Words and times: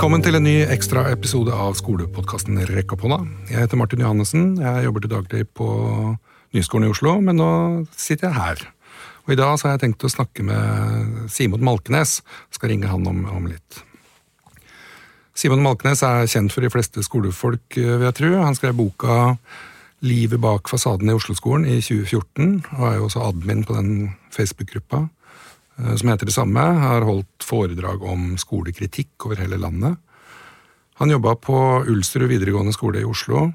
Velkommen 0.00 0.22
til 0.24 0.32
en 0.32 0.46
ny 0.48 0.62
ekstraepisode 0.72 1.52
av 1.52 1.74
skolepodkasten 1.76 2.56
Rekk 2.70 2.94
opp 2.94 3.02
hånda. 3.04 3.18
Jeg 3.50 3.66
heter 3.66 3.76
Martin 3.76 4.00
Johannessen. 4.00 4.46
Jeg 4.56 4.86
jobber 4.86 5.02
til 5.04 5.10
daglig 5.12 5.42
på 5.52 5.66
Nyskolen 6.56 6.86
i 6.86 6.92
Oslo, 6.94 7.12
men 7.20 7.36
nå 7.36 7.48
sitter 7.92 8.30
jeg 8.30 8.38
her. 8.38 8.62
Og 9.26 9.34
I 9.34 9.36
dag 9.36 9.60
har 9.60 9.74
jeg 9.74 9.82
tenkt 9.82 10.06
å 10.08 10.12
snakke 10.14 10.46
med 10.48 11.28
Simon 11.28 11.60
Malkenes. 11.68 12.14
Jeg 12.48 12.56
skal 12.56 12.72
ringe 12.72 12.88
han 12.88 13.04
om, 13.12 13.20
om 13.28 13.50
litt. 13.50 13.82
Simon 15.36 15.60
Malkenes 15.68 16.00
er 16.08 16.24
kjent 16.32 16.56
for 16.56 16.64
de 16.64 16.72
fleste 16.72 17.04
skolefolk, 17.04 17.76
vil 17.76 18.08
jeg 18.08 18.16
tro. 18.22 18.32
Han 18.40 18.56
skrev 18.56 18.80
boka 18.80 19.34
Livet 20.00 20.40
bak 20.40 20.72
fasaden 20.72 21.12
i 21.12 21.18
Oslo-skolen 21.20 21.68
i 21.68 21.76
2014, 21.84 22.62
og 22.78 22.88
er 22.88 22.96
jo 22.96 23.10
også 23.10 23.28
admin 23.28 23.68
på 23.68 23.76
den 23.76 24.14
Facebook-gruppa. 24.32 25.10
Eh, 25.84 25.96
som 25.96 26.08
heter 26.08 26.26
det 26.26 26.32
samme, 26.32 26.60
har 26.60 27.06
holdt 27.06 27.44
foredrag 27.44 28.02
om 28.02 28.36
skolekritikk 28.38 29.26
over 29.26 29.40
hele 29.40 29.58
landet. 29.60 29.96
Han 31.00 31.10
jobba 31.10 31.34
på 31.40 31.56
Ulsterud 31.88 32.28
videregående 32.28 32.74
skole 32.76 33.00
i 33.00 33.08
Oslo. 33.08 33.50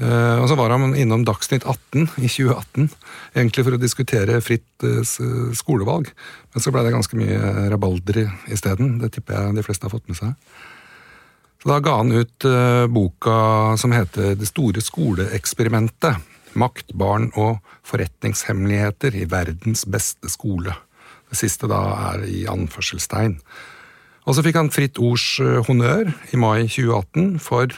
Eh, 0.00 0.36
og 0.40 0.48
så 0.48 0.56
var 0.56 0.72
han 0.72 0.96
innom 0.96 1.26
Dagsnytt 1.28 1.66
18 1.68 2.08
i 2.16 2.28
2018, 2.28 2.88
egentlig 3.36 3.64
for 3.66 3.76
å 3.76 3.80
diskutere 3.80 4.40
fritt 4.44 4.86
eh, 4.88 5.02
skolevalg. 5.56 6.08
Men 6.52 6.64
så 6.64 6.72
ble 6.72 6.86
det 6.86 6.94
ganske 6.96 7.18
mye 7.20 7.68
rabalder 7.72 8.24
isteden. 8.48 8.96
Det 9.02 9.12
tipper 9.16 9.36
jeg 9.36 9.58
de 9.58 9.66
fleste 9.66 9.88
har 9.88 9.92
fått 9.92 10.08
med 10.08 10.18
seg. 10.20 10.32
Så 11.62 11.68
Da 11.70 11.78
ga 11.78 12.00
han 12.00 12.10
ut 12.10 12.42
boka 12.90 13.76
som 13.78 13.92
heter 13.94 14.34
Det 14.34 14.48
store 14.48 14.82
skoleeksperimentet. 14.82 16.16
Makt, 16.58 16.90
barn 16.98 17.28
og 17.38 17.60
forretningshemmeligheter 17.86 19.14
i 19.14 19.28
verdens 19.30 19.84
beste 19.86 20.26
skole. 20.32 20.74
Det 21.32 21.40
siste 21.40 21.68
da 21.70 21.80
er 22.12 22.26
i 22.28 22.42
anførselstegn. 22.50 23.38
Og 24.28 24.36
så 24.36 24.44
fikk 24.44 24.58
han 24.60 24.70
Fritt 24.70 25.00
Ords 25.02 25.24
eh, 25.42 25.62
honnør 25.66 26.12
i 26.30 26.38
mai 26.38 26.68
2018 26.68 27.40
for 27.42 27.72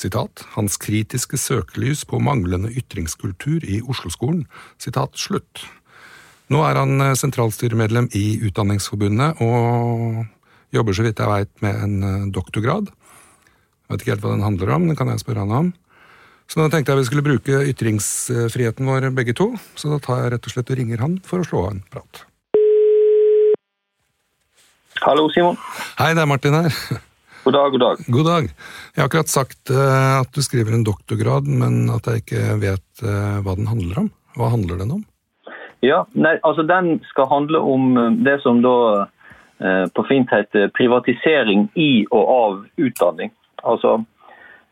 sitat, 0.00 0.44
hans 0.56 0.76
kritiske 0.80 1.38
søkelys 1.40 2.04
på 2.08 2.20
manglende 2.22 2.72
ytringskultur 2.76 3.64
i 3.64 3.80
Oslo-skolen. 3.80 4.44
Sitat 4.80 5.16
slutt. 5.20 5.64
Nå 6.52 6.64
er 6.66 6.80
han 6.82 7.00
eh, 7.00 7.16
sentralstyremedlem 7.16 8.10
i 8.18 8.40
Utdanningsforbundet 8.48 9.40
og 9.44 10.24
jobber 10.74 10.96
så 10.96 11.06
vidt 11.06 11.22
jeg 11.22 11.30
veit 11.30 11.52
med 11.64 11.84
en 11.86 11.96
eh, 12.02 12.26
doktorgrad. 12.34 12.90
Jeg 12.90 13.94
vet 13.94 14.02
ikke 14.04 14.14
helt 14.16 14.26
hva 14.26 14.34
den 14.34 14.46
handler 14.46 14.74
om, 14.76 14.90
den 14.90 14.98
kan 14.98 15.08
jeg 15.14 15.22
spørre 15.22 15.46
han 15.46 15.56
om. 15.62 15.70
Så 16.50 16.58
da 16.58 16.66
tenkte 16.70 16.92
jeg 16.92 17.00
vi 17.00 17.06
skulle 17.06 17.26
bruke 17.26 17.62
ytringsfriheten 17.70 18.88
vår 18.90 19.12
begge 19.14 19.36
to, 19.38 19.52
så 19.78 19.94
da 19.94 20.00
tar 20.02 20.24
jeg 20.24 20.34
rett 20.34 20.50
og 20.50 20.54
slett 20.56 20.74
og 20.74 20.82
ringer 20.82 21.06
han 21.06 21.20
for 21.26 21.40
å 21.40 21.46
slå 21.46 21.62
av 21.68 21.72
en 21.76 21.86
prat. 21.94 22.24
Hallo, 25.00 25.30
Simon. 25.32 25.56
Hei, 25.96 26.10
det 26.12 26.20
er 26.20 26.28
Martin 26.28 26.52
her. 26.52 26.74
God 27.44 27.54
dag, 27.56 27.70
god 27.72 27.80
dag. 27.80 28.00
God 28.12 28.26
dag. 28.28 28.48
Jeg 28.92 29.00
har 29.00 29.06
akkurat 29.08 29.30
sagt 29.32 29.70
uh, 29.72 30.20
at 30.20 30.28
du 30.36 30.42
skriver 30.44 30.76
en 30.76 30.84
doktorgrad, 30.84 31.46
men 31.48 31.86
at 31.88 32.04
jeg 32.04 32.20
ikke 32.20 32.56
vet 32.60 33.04
uh, 33.06 33.38
hva 33.40 33.54
den 33.56 33.70
handler 33.70 34.02
om. 34.02 34.10
Hva 34.36 34.50
handler 34.52 34.82
den 34.82 34.92
om? 34.98 35.00
Ja, 35.80 36.02
nei, 36.12 36.34
altså 36.44 36.66
Den 36.68 36.98
skal 37.08 37.30
handle 37.30 37.62
om 37.64 37.96
eh, 37.96 38.18
det 38.20 38.36
som 38.44 38.60
da 38.60 38.76
uh, 39.08 39.86
på 39.96 40.04
fint 40.10 40.28
heter 40.36 40.68
privatisering 40.76 41.70
i 41.80 42.04
og 42.10 42.34
av 42.36 42.60
utdanning. 42.76 43.32
Altså 43.64 44.02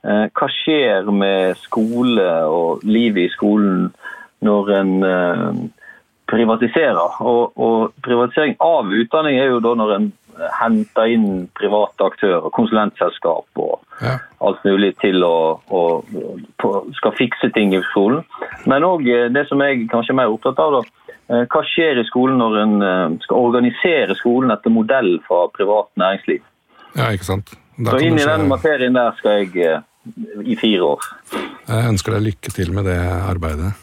hva 0.09 0.47
skjer 0.55 1.09
med 1.11 1.59
skole 1.59 2.25
og 2.47 2.85
livet 2.87 3.27
i 3.27 3.33
skolen 3.33 3.89
når 4.47 4.69
en 4.77 4.93
privatiserer. 6.29 7.21
Og, 7.25 7.53
og, 7.57 7.93
privatisering 8.05 8.57
av 8.63 8.91
utdanning 8.93 9.39
er 9.41 9.53
jo 9.53 9.63
da 9.65 9.75
når 9.79 9.95
en 9.97 10.09
henter 10.61 11.11
inn 11.11 11.29
private 11.59 12.07
aktører, 12.13 12.47
konsulentselskap 12.55 13.59
og 13.59 14.03
ja. 14.05 14.15
alt 14.45 14.63
mulig 14.67 14.93
til 15.03 15.25
å, 15.27 15.59
å, 15.67 15.81
å, 16.05 16.71
skal 16.99 17.17
fikse 17.19 17.51
ting 17.57 17.75
i 17.75 17.83
skolen. 17.91 18.23
Men 18.71 18.87
òg 18.87 19.09
eh, 19.11 19.27
det 19.35 19.49
som 19.49 19.63
jeg 19.65 19.89
kanskje 19.91 20.15
er 20.15 20.21
mer 20.21 20.35
opptatt 20.35 20.61
av, 20.63 20.79
da, 20.79 21.17
eh, 21.33 21.43
hva 21.51 21.65
skjer 21.67 21.99
i 21.99 22.07
skolen 22.07 22.39
når 22.39 22.61
en 22.63 22.77
eh, 22.87 23.19
skal 23.27 23.51
organisere 23.51 24.19
skolen 24.21 24.55
etter 24.55 24.75
modell 24.75 25.17
fra 25.27 25.49
privat 25.57 25.91
næringsliv. 25.99 26.45
Ja, 26.95 27.11
ikke 27.11 27.33
sant. 27.33 27.57
Så 27.79 27.99
inn 28.03 28.19
i 28.19 28.27
den 28.27 28.49
materien 28.51 28.95
der 28.95 29.19
skal 29.19 29.43
jeg 29.43 29.83
i 30.47 30.55
fire 30.59 30.95
år. 30.95 31.11
Jeg 31.69 31.91
ønsker 31.93 32.15
deg 32.17 32.25
lykke 32.31 32.55
til 32.55 32.73
med 32.75 32.89
det 32.89 32.99
arbeidet. 33.03 33.75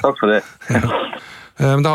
Takk 0.00 0.18
for 0.20 0.32
det. 0.32 0.42
Eh, 1.56 1.76
det 1.80 1.90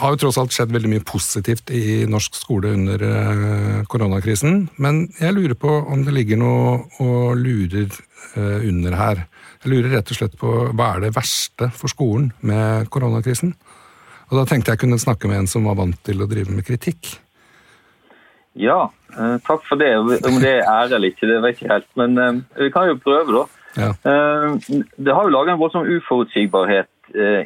har 0.00 0.14
jo 0.14 0.20
tross 0.22 0.38
alt 0.40 0.54
skjedd 0.54 0.72
veldig 0.72 0.90
mye 0.94 1.04
positivt 1.04 1.70
i 1.74 2.04
norsk 2.08 2.36
skole 2.38 2.72
under 2.72 3.02
eh, 3.04 3.82
koronakrisen. 3.92 4.66
Men 4.80 5.04
jeg 5.20 5.36
lurer 5.36 5.56
på 5.58 5.72
om 5.82 6.06
det 6.06 6.14
ligger 6.16 6.40
noe 6.40 6.78
og 7.04 7.36
lurer 7.40 7.90
eh, 7.90 8.64
under 8.70 8.96
her. 8.96 9.26
Jeg 9.62 9.74
lurer 9.74 9.98
rett 9.98 10.14
og 10.14 10.18
slett 10.18 10.38
på 10.40 10.54
hva 10.72 10.94
er 10.94 11.04
det 11.04 11.16
verste 11.16 11.68
for 11.76 11.92
skolen 11.92 12.30
med 12.40 12.88
koronakrisen? 12.92 13.52
Og 14.30 14.38
da 14.40 14.46
tenkte 14.48 14.72
jeg 14.72 14.80
kunne 14.86 15.00
snakke 15.00 15.28
med 15.28 15.42
en 15.42 15.50
som 15.50 15.68
var 15.68 15.76
vant 15.76 15.98
til 16.06 16.24
å 16.24 16.28
drive 16.30 16.54
med 16.54 16.64
kritikk. 16.64 17.18
Ja, 18.56 18.86
takk 19.44 19.62
for 19.68 19.80
det. 19.80 19.92
Om 20.00 20.38
det 20.40 20.50
er 20.56 20.64
ære 20.64 20.96
eller 20.96 21.12
ikke, 21.12 21.28
det 21.28 21.36
vet 21.44 21.60
jeg 21.60 21.66
ikke 21.66 21.72
helt. 21.72 21.90
Men 22.00 22.40
vi 22.56 22.70
kan 22.72 22.88
jo 22.88 22.96
prøve, 23.00 23.36
da. 23.36 23.44
Ja. 23.76 23.90
Det 24.96 25.14
har 25.14 25.28
jo 25.28 25.32
laga 25.32 25.52
en 25.52 25.60
voldsom 25.60 25.88
uforutsigbarhet 25.88 26.88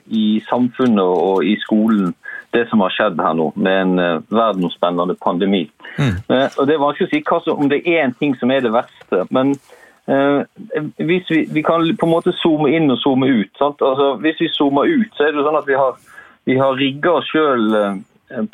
i 0.07 0.27
samfunnet 0.49 1.05
og 1.05 1.45
i 1.45 1.57
skolen 1.63 2.15
det 2.57 2.67
som 2.71 2.83
har 2.85 2.93
skjedd 2.95 3.21
her 3.21 3.35
nå, 3.37 3.51
med 3.57 3.81
en 3.83 3.99
uh, 4.01 4.23
verdensspennende 4.33 5.17
pandemi. 5.25 5.67
Mm. 5.99 6.15
Uh, 6.31 6.47
og 6.57 6.63
Det 6.67 6.77
er 6.77 6.85
vanskelig 6.85 7.09
å 7.09 7.13
si 7.13 7.23
hva 7.27 7.57
om 7.57 7.73
det 7.73 7.83
er 7.83 8.05
én 8.05 8.15
ting 8.21 8.37
som 8.41 8.53
er 8.55 8.65
det 8.65 8.75
verste. 8.77 9.27
Men 9.31 9.57
hvis 11.03 11.27
vi, 11.27 11.39
vi, 11.51 11.63
kan 11.67 11.83
på 11.99 12.07
en 12.07 12.13
måte 12.13 12.31
zoome 12.39 12.69
inn 12.71 12.93
og 12.95 13.01
zoome 13.03 13.27
ut. 13.27 13.59
Altså, 13.59 14.13
hvis 14.23 14.39
vi 14.39 14.47
zoomer 14.55 14.87
ut, 14.87 15.09
så 15.19 15.25
er 15.27 15.33
det 15.35 15.43
sånn 15.43 15.59
at 15.59 15.67
vi 15.67 15.75
har, 15.75 15.97
vi 16.47 16.55
har 16.61 16.79
rigga 16.79 17.17
oss 17.19 17.27
sjøl 17.33 17.75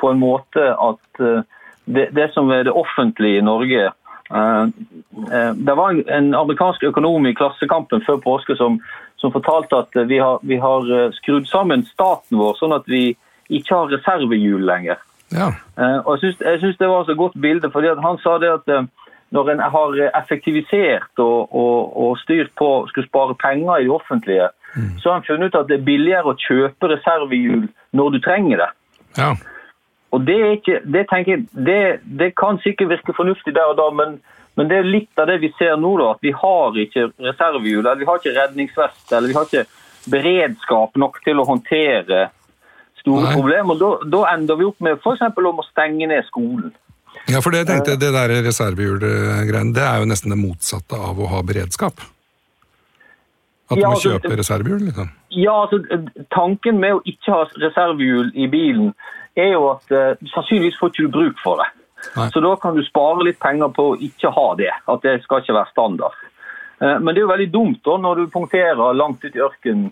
på 0.00 0.12
en 0.14 0.22
måte 0.22 0.64
at 0.72 1.20
det, 1.20 2.06
det, 2.16 2.30
som 2.32 2.48
er 2.56 2.64
det 2.64 2.72
offentlige 2.72 3.42
i 3.42 3.44
Norge 3.44 3.90
Det 4.32 5.76
var 5.76 5.92
en, 5.92 6.00
en 6.08 6.32
amerikansk 6.40 6.88
økonom 6.88 7.28
i 7.28 7.34
Klassekampen 7.36 8.00
før 8.08 8.24
påske 8.24 8.56
som 8.56 8.80
som 9.22 9.32
fortalte 9.32 9.78
at 9.84 10.00
vi 10.10 10.18
har, 10.18 10.40
vi 10.42 10.58
har, 10.58 10.88
eh, 10.98 11.12
skrudd 11.14 11.46
sammen 11.46 11.84
staten 11.86 12.40
vår 12.40 12.58
sånn 12.58 12.74
at 12.74 12.88
vi 12.90 13.04
ikke 13.52 13.76
har 13.76 13.92
reservehjul 13.92 14.64
lenger. 14.66 14.98
Ja. 15.32 15.52
Uh, 15.78 16.00
og 16.04 16.18
Jeg 16.20 16.58
syns 16.60 16.76
det 16.76 16.88
var 16.88 17.08
et 17.08 17.16
godt 17.16 17.38
bilde. 17.40 17.70
fordi 17.72 17.88
Han 17.88 18.18
sa 18.20 18.36
det 18.38 18.50
at 18.52 18.68
uh, 18.68 18.84
når 19.32 19.50
en 19.50 19.62
har 19.74 19.94
effektivisert 20.20 21.18
og, 21.18 21.54
og, 21.54 21.96
og, 21.96 22.18
styrt 22.18 22.50
på 22.58 22.68
skulle 22.88 23.08
spare 23.08 23.34
penger 23.34 23.76
i 23.76 23.86
det 23.86 23.94
offentlige, 23.94 24.48
mm. 24.76 24.98
så 24.98 25.08
har 25.08 25.14
han 25.20 25.26
funnet 25.28 25.46
ut 25.46 25.60
at 25.60 25.68
det 25.68 25.78
er 25.78 25.88
billigere 25.88 26.34
å 26.34 26.36
kjøpe 26.36 26.90
reservehjul 26.92 27.64
når 27.96 28.10
du 28.10 28.18
trenger 28.20 28.64
det. 28.64 28.70
Ja. 29.16 29.30
Og 30.12 30.26
det, 30.28 30.40
ikke, 30.58 30.80
det, 30.84 31.06
jeg, 31.26 31.46
det, 31.56 31.80
det 32.20 32.34
kan 32.36 32.60
sikkert 32.60 32.92
virke 32.92 33.16
fornuftig 33.16 33.54
der 33.56 33.72
og 33.72 33.78
da, 33.80 33.88
men 33.96 34.18
men 34.58 34.68
det 34.68 34.82
er 34.82 34.88
litt 34.88 35.20
av 35.20 35.30
det 35.30 35.38
vi 35.40 35.52
ser 35.56 35.78
nå, 35.80 35.94
da, 36.00 36.10
at 36.12 36.24
vi 36.24 36.32
har 36.36 36.76
ikke 36.84 37.08
reservehjul, 37.24 37.80
eller 37.80 38.00
vi 38.02 38.08
har 38.08 38.20
ikke 38.20 38.34
redningsvest, 38.36 39.04
eller 39.12 39.32
vi 39.32 39.36
har 39.38 39.48
ikke 39.48 39.64
beredskap 40.12 40.98
nok 41.00 41.20
til 41.24 41.40
å 41.40 41.46
håndtere 41.48 42.26
store 43.00 43.26
Nei. 43.28 43.34
problemer. 43.34 43.78
Da, 43.80 43.90
da, 44.12 44.22
ender 44.34 44.58
vi 44.60 44.68
opp 44.68 44.80
med 44.84 44.98
f.eks. 45.00 45.24
om 45.38 45.62
å 45.62 45.68
stenge 45.70 46.08
ned 46.10 46.26
skolen. 46.28 46.72
Ja, 47.30 47.42
for 47.44 47.54
det 47.54 47.66
tenkte 47.68 47.94
jeg, 47.94 48.02
det 48.02 48.10
der 48.14 48.32
reservehjulgreiene, 48.44 49.72
det 49.76 49.84
er 49.84 50.02
jo 50.02 50.08
nesten 50.10 50.32
det 50.32 50.40
motsatte 50.40 50.98
av 50.98 51.20
å 51.20 51.28
ha 51.32 51.42
beredskap. 51.46 52.02
At 53.70 53.78
du 53.78 53.80
ja, 53.80 53.88
må 53.88 53.96
altså, 53.96 54.16
kjøpe 54.16 54.38
reservehjul? 54.40 54.80
Liksom. 54.88 55.12
Ja, 55.38 55.54
altså, 55.64 55.80
Tanken 56.34 56.80
med 56.82 56.98
å 56.98 57.02
ikke 57.08 57.36
ha 57.36 57.44
reservehjul 57.62 58.32
i 58.36 58.48
bilen 58.52 58.90
er 59.38 59.54
jo 59.54 59.70
at 59.70 59.94
uh, 59.94 60.26
sannsynligvis 60.34 60.76
får 60.80 60.92
ikke 60.92 61.06
du 61.06 61.14
bruk 61.14 61.40
for 61.40 61.62
det. 61.62 61.70
Nei. 62.16 62.28
Så 62.34 62.42
da 62.44 62.52
kan 62.60 62.76
du 62.76 62.82
spare 62.86 63.24
litt 63.26 63.40
penger 63.42 63.72
på 63.74 63.92
å 63.92 63.96
ikke 64.00 64.32
ha 64.34 64.48
det. 64.58 64.72
At 64.90 65.04
det 65.06 65.20
skal 65.24 65.42
ikke 65.42 65.56
være 65.56 65.72
standard. 65.72 66.18
Eh, 66.82 66.98
men 66.98 67.12
det 67.12 67.22
er 67.22 67.26
jo 67.26 67.32
veldig 67.32 67.50
dumt 67.52 67.80
da, 67.86 67.96
når 68.02 68.22
du 68.22 68.34
punkterer 68.34 68.98
langt 68.98 69.24
ut 69.24 69.36
i 69.36 69.44
ørkenen 69.44 69.88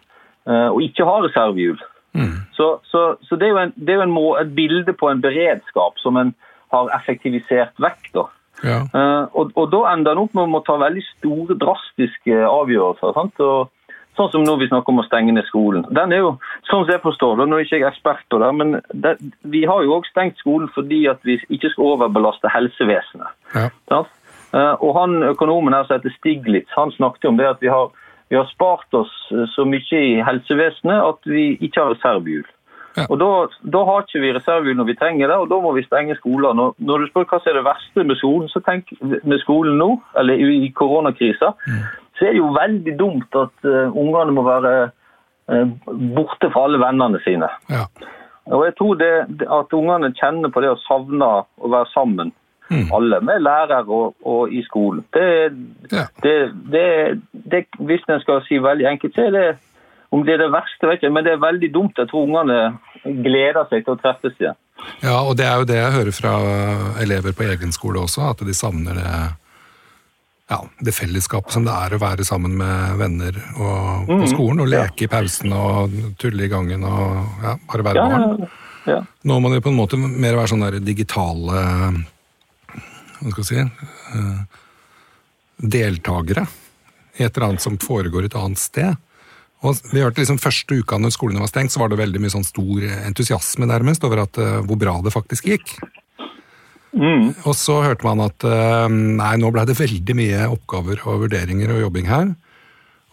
eh, 0.49 0.69
og 0.69 0.83
ikke 0.85 1.07
har 1.07 1.25
reservehjul. 1.29 1.81
Mm. 2.19 2.37
Så, 2.57 2.73
så, 2.91 3.05
så, 3.23 3.39
det 3.39 3.49
er 3.49 3.55
jo, 3.55 3.63
en, 3.63 3.75
det 3.77 3.95
er 3.95 4.03
jo 4.03 4.11
må, 4.11 4.27
et 4.41 4.51
bilde 4.57 4.95
på 4.99 5.11
en 5.11 5.23
beredskap 5.23 5.99
som 6.03 6.19
en 6.21 6.35
har 6.75 6.91
effektivisert 6.99 7.79
vekk. 7.83 8.11
da. 8.17 8.27
Ja. 8.61 8.81
Uh, 8.93 9.25
og, 9.33 9.53
og, 9.57 9.71
da 9.73 9.87
ender 9.95 10.13
en 10.13 10.25
opp 10.27 10.35
med 10.37 10.59
å 10.59 10.65
ta 10.67 10.77
veldig 10.81 11.03
store, 11.07 11.57
drastiske 11.61 12.43
avgjørelser. 12.45 13.15
Sant? 13.17 13.41
Og, 13.47 13.71
Sånn 14.21 14.33
som 14.35 14.43
nå 14.45 14.59
vi 14.61 14.69
snakker 14.69 14.93
om 14.93 15.01
å 15.01 15.07
stenge 15.07 15.33
ned 15.33 15.47
skolen. 15.49 15.87
Den 15.97 16.13
er 16.13 16.21
jo, 16.21 16.33
sånn 16.69 16.85
som 16.85 16.93
jeg 16.93 17.01
forstår 17.01 17.39
det, 17.41 17.47
Nå 17.49 17.57
er 17.57 17.65
ikke 17.65 17.79
jeg 17.79 17.89
ekspert 17.89 18.35
det, 18.35 18.51
men 18.59 18.75
det, 18.93 19.15
vi 19.49 19.63
har 19.65 19.81
jo 19.87 19.95
òg 19.97 20.09
stengt 20.11 20.37
skolen 20.43 20.69
fordi 20.75 21.07
at 21.09 21.25
vi 21.25 21.39
ikke 21.49 21.71
skal 21.73 21.95
overbelaste 21.95 22.53
helsevesenet. 22.53 23.33
Ja. 23.55 23.71
Ja? 23.89 24.05
og 24.53 24.97
han 24.99 25.23
Økonomen 25.23 25.77
her 25.77 25.87
som 25.87 25.97
heter 25.97 26.13
Stiglitz, 26.19 26.73
han 26.75 26.91
snakket 26.93 27.29
om 27.31 27.37
det 27.39 27.47
at 27.49 27.61
vi 27.63 27.71
har, 27.71 27.93
vi 28.29 28.37
har 28.37 28.49
spart 28.51 28.99
oss 28.99 29.13
så 29.55 29.65
mye 29.65 30.01
i 30.11 30.17
helsevesenet 30.27 31.05
at 31.07 31.31
vi 31.31 31.53
ikke 31.63 31.81
har 31.81 31.95
reservehjul. 31.95 32.49
Ja. 32.99 33.05
Og 33.07 33.21
da, 33.21 33.29
da, 33.63 33.85
har 33.87 34.03
ikke 34.03 34.23
vi 34.25 34.33
reservehjul 34.35 34.79
når 34.81 34.89
vi 34.89 34.97
trenger 34.99 35.31
det, 35.31 35.37
og 35.39 35.51
da 35.53 35.61
må 35.63 35.73
vi 35.77 35.87
stenge 35.87 36.17
skoler. 36.19 36.57
Når, 36.59 36.75
når, 36.83 37.05
du 37.05 37.11
spør 37.11 37.29
hva 37.31 37.39
som 37.39 37.53
er 37.53 37.61
det 37.61 37.67
verste 37.69 38.05
med 38.07 38.19
skolen, 38.19 38.49
så 38.51 38.63
tenk 38.67 38.91
med 39.01 39.39
skolen 39.45 39.79
nå, 39.79 39.93
eller 40.19 40.43
i, 40.43 40.57
i 40.67 40.73
koronakrisa, 40.75 41.53
mm. 41.55 41.85
Så 42.21 42.29
er 42.29 42.37
det 42.37 42.43
jo 42.43 42.51
veldig 42.53 42.97
dumt 43.01 43.37
at 43.41 43.65
uh, 43.65 43.97
ungene 43.97 44.35
må 44.37 44.45
være 44.45 44.73
uh, 45.49 45.71
borte 46.13 46.51
fra 46.53 46.67
alle 46.69 46.81
vennene 46.83 47.21
sine. 47.25 47.49
Ja. 47.73 47.87
Og 48.51 48.67
jeg 48.67 48.77
tror 48.77 48.99
det, 49.01 49.15
at 49.57 49.73
ungene 49.77 50.13
kjenner 50.19 50.53
på 50.53 50.61
det 50.61 50.75
å 50.75 50.83
savne 50.85 51.31
å 51.41 51.71
være 51.73 51.89
sammen. 51.95 52.35
Mm. 52.71 52.87
Alle, 52.95 53.19
med 53.27 53.43
lærer 53.43 53.89
og, 53.89 54.13
og 54.23 54.53
i 54.55 54.61
skolen. 54.63 55.03
Det, 55.17 55.27
ja. 55.91 56.05
det, 56.23 56.37
det, 57.33 57.65
hvis 57.83 58.05
en 58.07 58.21
skal 58.23 58.45
si 58.47 58.61
veldig 58.63 58.87
enkelt, 58.93 59.17
så 59.17 59.27
er 59.27 59.35
det 59.35 59.47
om 60.11 60.23
det 60.27 60.35
er 60.35 60.43
det 60.43 60.53
verste, 60.53 60.89
vet 60.91 61.03
jeg, 61.03 61.13
men 61.15 61.27
det 61.27 61.37
er 61.37 61.43
veldig 61.43 61.71
dumt. 61.75 61.99
Jeg 61.99 62.11
tror 62.11 62.27
ungene 62.27 62.61
gleder 63.25 63.67
seg 63.71 63.87
til 63.87 63.95
å 63.95 64.01
treffes 64.01 64.39
igjen. 64.43 64.59
Ja, 65.05 65.21
og 65.23 65.37
det 65.39 65.47
er 65.47 65.61
jo 65.61 65.69
det 65.69 65.79
jeg 65.79 65.97
hører 65.97 66.17
fra 66.17 66.33
elever 67.03 67.35
på 67.37 67.47
egen 67.47 67.75
skole 67.75 68.03
også, 68.03 68.25
at 68.33 68.43
de 68.47 68.55
savner 68.57 68.99
det, 68.99 69.13
ja, 70.51 70.69
det 70.83 70.93
fellesskapet 70.97 71.55
som 71.55 71.67
det 71.67 71.75
er 71.75 71.95
å 71.95 72.01
være 72.03 72.25
sammen 72.27 72.57
med 72.59 72.97
venner 72.99 73.37
og, 73.55 74.09
på 74.09 74.17
mm. 74.19 74.31
skolen. 74.33 74.63
Og 74.65 74.71
leke 74.73 75.07
i 75.07 75.11
pausen 75.11 75.55
og 75.55 75.95
tulle 76.19 76.47
i 76.47 76.51
gangen 76.51 76.83
og 76.87 77.45
ja, 77.45 77.55
bare 77.71 77.87
være 77.87 78.03
ja, 78.03 78.09
barn. 78.17 78.49
Ja, 78.89 79.03
Nå 79.29 79.37
må 79.39 79.53
det 79.53 79.61
på 79.63 79.71
en 79.71 79.79
måte 79.79 79.99
mer 80.01 80.39
være 80.39 80.51
sånne 80.55 80.81
digitale 80.81 81.61
Hva 83.21 83.29
skal 83.35 83.43
jeg 83.45 83.49
si 83.51 83.61
uh, 84.17 84.41
Deltakere 85.61 86.47
i 87.21 87.27
et 87.27 87.37
eller 87.37 87.51
annet 87.51 87.63
som 87.63 87.77
foregår 87.77 88.25
et 88.25 88.37
annet 88.39 88.57
sted. 88.57 88.95
Og 89.61 89.77
vi 89.93 90.01
hørte 90.01 90.23
liksom 90.23 90.39
Første 90.41 90.79
uka 90.81 90.97
når 90.97 91.13
skolene 91.13 91.43
var 91.43 91.51
stengt, 91.51 91.75
så 91.75 91.83
var 91.83 91.93
det 91.93 91.99
veldig 92.01 92.23
mye 92.23 92.33
sånn 92.33 92.47
stor 92.49 92.87
entusiasme 93.05 93.69
nærmest 93.69 94.07
over 94.09 94.25
at, 94.25 94.41
uh, 94.41 94.63
hvor 94.65 94.81
bra 94.81 94.97
det 95.05 95.13
faktisk 95.15 95.53
gikk. 95.53 95.77
Mm. 96.93 97.33
Og 97.47 97.55
så 97.55 97.81
hørte 97.85 98.07
man 98.07 98.23
at 98.25 98.47
uh, 98.47 98.87
nei, 98.91 99.35
nå 99.39 99.51
ble 99.55 99.65
det 99.69 99.79
veldig 99.79 100.17
mye 100.19 100.47
oppgaver 100.51 101.03
og 101.07 101.27
vurderinger 101.27 101.75
og 101.75 101.85
jobbing 101.85 102.09
her. 102.11 102.33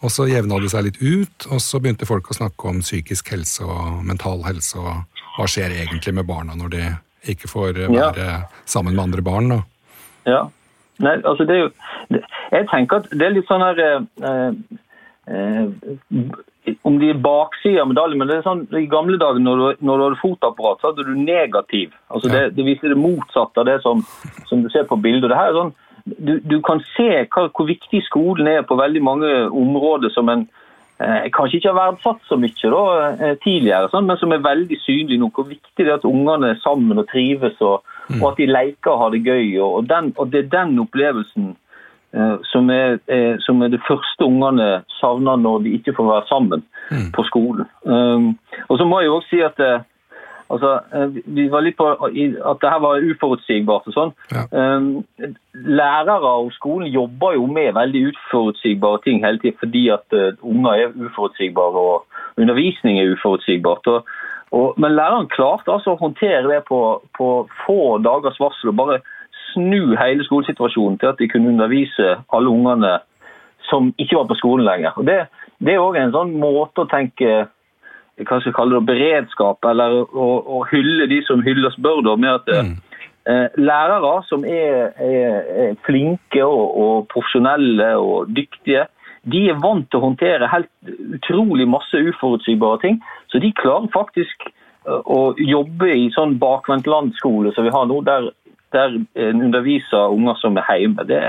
Og 0.02 0.14
så 0.14 0.28
jevna 0.30 0.60
det 0.62 0.70
seg 0.70 0.86
litt 0.86 1.00
ut, 1.02 1.48
og 1.50 1.62
så 1.62 1.80
begynte 1.82 2.06
folk 2.06 2.30
å 2.30 2.36
snakke 2.36 2.70
om 2.70 2.82
psykisk 2.84 3.32
helse 3.34 3.66
og 3.66 4.04
mental 4.06 4.44
helse. 4.46 4.78
og 4.78 5.24
Hva 5.36 5.48
skjer 5.50 5.74
egentlig 5.74 6.14
med 6.14 6.28
barna 6.28 6.54
når 6.58 6.74
de 6.74 6.84
ikke 7.34 7.50
får 7.50 7.80
være 7.86 8.28
ja. 8.28 8.36
sammen 8.66 8.94
med 8.94 9.08
andre 9.08 9.26
barn? 9.26 9.50
da? 9.54 9.62
Ja. 10.28 10.42
Nei, 11.02 11.14
altså 11.22 11.44
det 11.46 11.54
er 11.54 11.60
jo 11.60 11.68
Jeg 12.50 12.64
tenker 12.72 13.04
at 13.04 13.12
det 13.14 13.22
er 13.22 13.34
litt 13.36 13.46
sånn 13.46 13.62
her 13.62 13.78
eh, 13.78 14.78
Eh, 15.28 15.68
om 16.86 16.98
de 17.00 17.10
er 17.12 17.20
baksida 17.22 17.82
av 17.82 17.90
medaljen, 17.90 18.20
men 18.20 18.30
det 18.30 18.38
er 18.38 18.46
sånn, 18.46 18.64
i 18.76 18.86
gamle 18.90 19.18
dager 19.20 19.42
når 19.42 19.60
du, 19.60 19.82
når 19.88 19.98
du 19.98 20.04
hadde 20.06 20.22
fotapparat, 20.22 20.80
så 20.80 20.92
hadde 20.92 21.06
du 21.08 21.18
negativ. 21.18 21.92
Altså 22.12 22.30
det, 22.32 22.42
det 22.56 22.66
viser 22.66 22.94
det 22.94 23.00
motsatte 23.00 23.62
av 23.62 23.68
det 23.68 23.78
som, 23.84 24.02
som 24.50 24.64
du 24.64 24.70
ser 24.72 24.88
på 24.88 24.98
bildet. 25.00 25.30
Det 25.30 25.38
her 25.38 25.52
er 25.52 25.58
sånn, 25.58 25.74
du, 26.08 26.38
du 26.40 26.56
kan 26.64 26.80
se 26.94 27.10
hva, 27.24 27.48
hvor 27.52 27.68
viktig 27.68 28.00
skolen 28.06 28.48
er 28.50 28.64
på 28.66 28.78
veldig 28.78 29.02
mange 29.04 29.32
områder 29.48 30.12
som 30.14 30.30
en 30.32 30.46
eh, 31.02 31.28
kanskje 31.34 31.60
ikke 31.60 31.72
har 31.72 31.78
verdsatt 31.78 32.24
så 32.28 32.38
mye 32.40 32.72
da, 32.74 32.82
eh, 33.10 33.36
tidligere, 33.44 33.90
sånn, 33.92 34.08
men 34.08 34.20
som 34.20 34.34
er 34.34 34.44
veldig 34.44 34.80
synlig 34.84 35.20
nå. 35.20 35.30
Hvor 35.34 35.48
viktig 35.50 35.84
det 35.84 35.92
er 35.92 35.98
at 35.98 36.08
ungene 36.08 36.52
er 36.54 36.60
sammen 36.64 37.00
og 37.00 37.08
trives, 37.12 37.58
og, 37.60 37.86
mm. 38.08 38.20
og 38.20 38.30
at 38.32 38.42
de 38.42 38.50
leker 38.50 38.94
og 38.94 39.02
har 39.04 39.14
det 39.14 39.24
gøy. 39.26 39.56
Og, 39.64 39.80
den, 39.90 40.12
og 40.16 40.32
Det 40.32 40.44
er 40.44 40.52
den 40.56 40.78
opplevelsen 40.84 41.54
som 42.48 42.70
er, 42.72 42.94
som 43.44 43.60
er, 43.62 43.68
det 43.68 43.82
første 43.84 44.24
ungene 44.24 44.82
savner 44.96 45.36
når 45.36 45.58
de 45.66 45.74
ikke 45.76 45.92
får 45.92 46.06
være 46.08 46.26
sammen 46.28 46.62
mm. 46.90 47.12
på 47.12 47.24
skolen. 47.28 47.66
Um, 47.84 48.38
og 48.68 48.78
så 48.78 48.84
må 48.84 49.00
jeg 49.00 49.10
jo 49.10 49.16
også 49.16 49.28
si 49.30 49.40
at 49.44 49.56
det, 49.60 49.72
eh, 49.74 49.86
altså, 50.50 50.70
vi 51.26 51.48
var 51.52 51.64
litt 51.66 51.76
på 51.76 51.88
at 51.92 52.62
det 52.62 52.70
her 52.72 52.80
var 52.80 53.04
uforutsigbart. 53.10 53.88
og 53.90 53.96
sånn. 53.96 54.14
Ja. 54.32 54.46
Um, 54.52 55.04
lærere 55.52 56.32
og 56.44 56.52
skolen 56.56 56.88
jobber 56.88 57.36
jo 57.36 57.46
med 57.46 57.74
veldig 57.76 58.06
uforutsigbare 58.12 59.02
ting 59.04 59.20
hele 59.24 59.42
tiden 59.42 59.60
fordi 59.60 59.88
at 59.92 60.16
uh, 60.16 60.32
unger 60.42 60.72
er 60.72 60.96
uforutsigbare 60.96 61.84
og 61.92 62.40
undervisning 62.40 63.00
er 63.00 63.12
uforutsigbart. 63.12 63.86
Og, 63.86 64.08
og, 64.50 64.80
men 64.80 64.96
læreren 64.96 65.28
klarte 65.28 65.72
altså 65.72 65.94
å 65.94 66.00
håndtere 66.00 66.46
det 66.48 66.64
på, 66.68 66.80
på 67.18 67.30
få 67.66 67.80
dagers 68.04 68.40
varsel. 68.40 68.72
og 68.72 68.80
bare 68.80 69.00
snu 69.52 69.94
hele 69.98 70.24
skolesituasjonen 70.26 70.98
til 70.98 71.12
at 71.12 71.20
de 71.20 71.28
kunne 71.28 71.52
undervise 71.52 72.16
alle 72.32 72.50
ungene 72.50 72.98
som 73.68 73.92
ikke 73.98 74.16
var 74.16 74.26
på 74.28 74.38
skolen 74.38 74.66
lenger. 74.66 74.96
Og 74.96 75.06
Det, 75.06 75.18
det 75.58 75.74
er 75.74 75.84
òg 75.84 75.96
en 76.00 76.14
sånn 76.14 76.34
måte 76.40 76.84
å 76.84 76.90
tenke 76.90 77.46
hva 78.18 78.40
skal 78.40 78.50
jeg 78.50 78.56
kalle 78.56 78.78
det, 78.78 78.86
beredskap, 78.88 79.64
eller 79.70 80.00
å, 80.02 80.28
å 80.58 80.62
hylle 80.72 81.06
de 81.10 81.20
som 81.26 81.42
hylles 81.44 81.76
bør, 81.78 82.00
da, 82.06 82.14
med 82.18 82.32
at 82.32 82.48
mm. 82.50 82.72
eh, 83.30 83.58
lærere 83.60 84.14
som 84.26 84.46
er, 84.48 84.88
er, 84.98 85.36
er 85.64 85.76
flinke 85.86 86.42
og, 86.42 86.64
og, 86.82 86.94
profesjonelle 87.12 87.92
og 88.02 88.32
dyktige, 88.34 88.88
de 89.28 89.44
er 89.52 89.60
vant 89.62 89.86
til 89.90 90.00
å 90.00 90.06
håndtere 90.08 90.50
helt 90.50 90.70
utrolig 91.18 91.68
masse 91.68 92.00
uforutsigbare 92.10 92.80
ting. 92.82 92.98
Så 93.30 93.42
de 93.42 93.52
klarer 93.60 93.90
faktisk 93.94 94.48
eh, 94.48 94.98
å 95.04 95.36
jobbe 95.38 95.92
i 95.94 96.08
sånn 96.16 96.38
bakvendtlandskole 96.42 97.54
som 97.54 97.68
vi 97.68 97.74
har 97.74 97.86
nå, 97.86 98.02
der 98.08 98.32
der 98.74 98.96
en 98.98 99.42
underviser 99.46 100.12
unger 100.12 100.36
som 100.40 100.58
er 100.60 100.66
hjemme. 100.80 101.04
Det, 101.08 101.20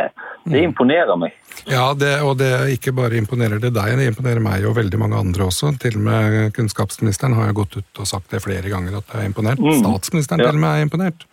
det 0.46 0.58
mm. 0.58 0.66
imponerer 0.72 1.20
meg. 1.20 1.36
Ja, 1.70 1.94
det, 1.98 2.12
og 2.26 2.38
det 2.40 2.52
ikke 2.76 2.94
bare 2.96 3.20
imponerer 3.20 3.62
det 3.62 3.72
deg, 3.76 3.96
det 4.00 4.10
imponerer 4.12 4.44
meg 4.44 4.66
og 4.68 4.76
veldig 4.80 5.00
mange 5.02 5.20
andre 5.20 5.48
også. 5.48 5.72
Til 5.82 6.00
og 6.00 6.06
med 6.08 6.38
kunnskapsministeren 6.58 7.38
har 7.38 7.52
jo 7.52 7.62
gått 7.62 7.80
ut 7.80 8.04
og 8.04 8.10
sagt 8.10 8.34
det 8.34 8.44
flere 8.44 8.72
ganger 8.72 9.00
at 9.00 9.08
det 9.12 9.22
er 9.22 9.32
imponert. 9.32 9.64
Mm. 9.64 9.80
Statsministeren 9.82 10.44
ja. 10.44 10.50
til 10.50 10.60
og 10.60 10.64
med 10.66 10.76
er 10.76 10.88
imponert. 10.88 11.26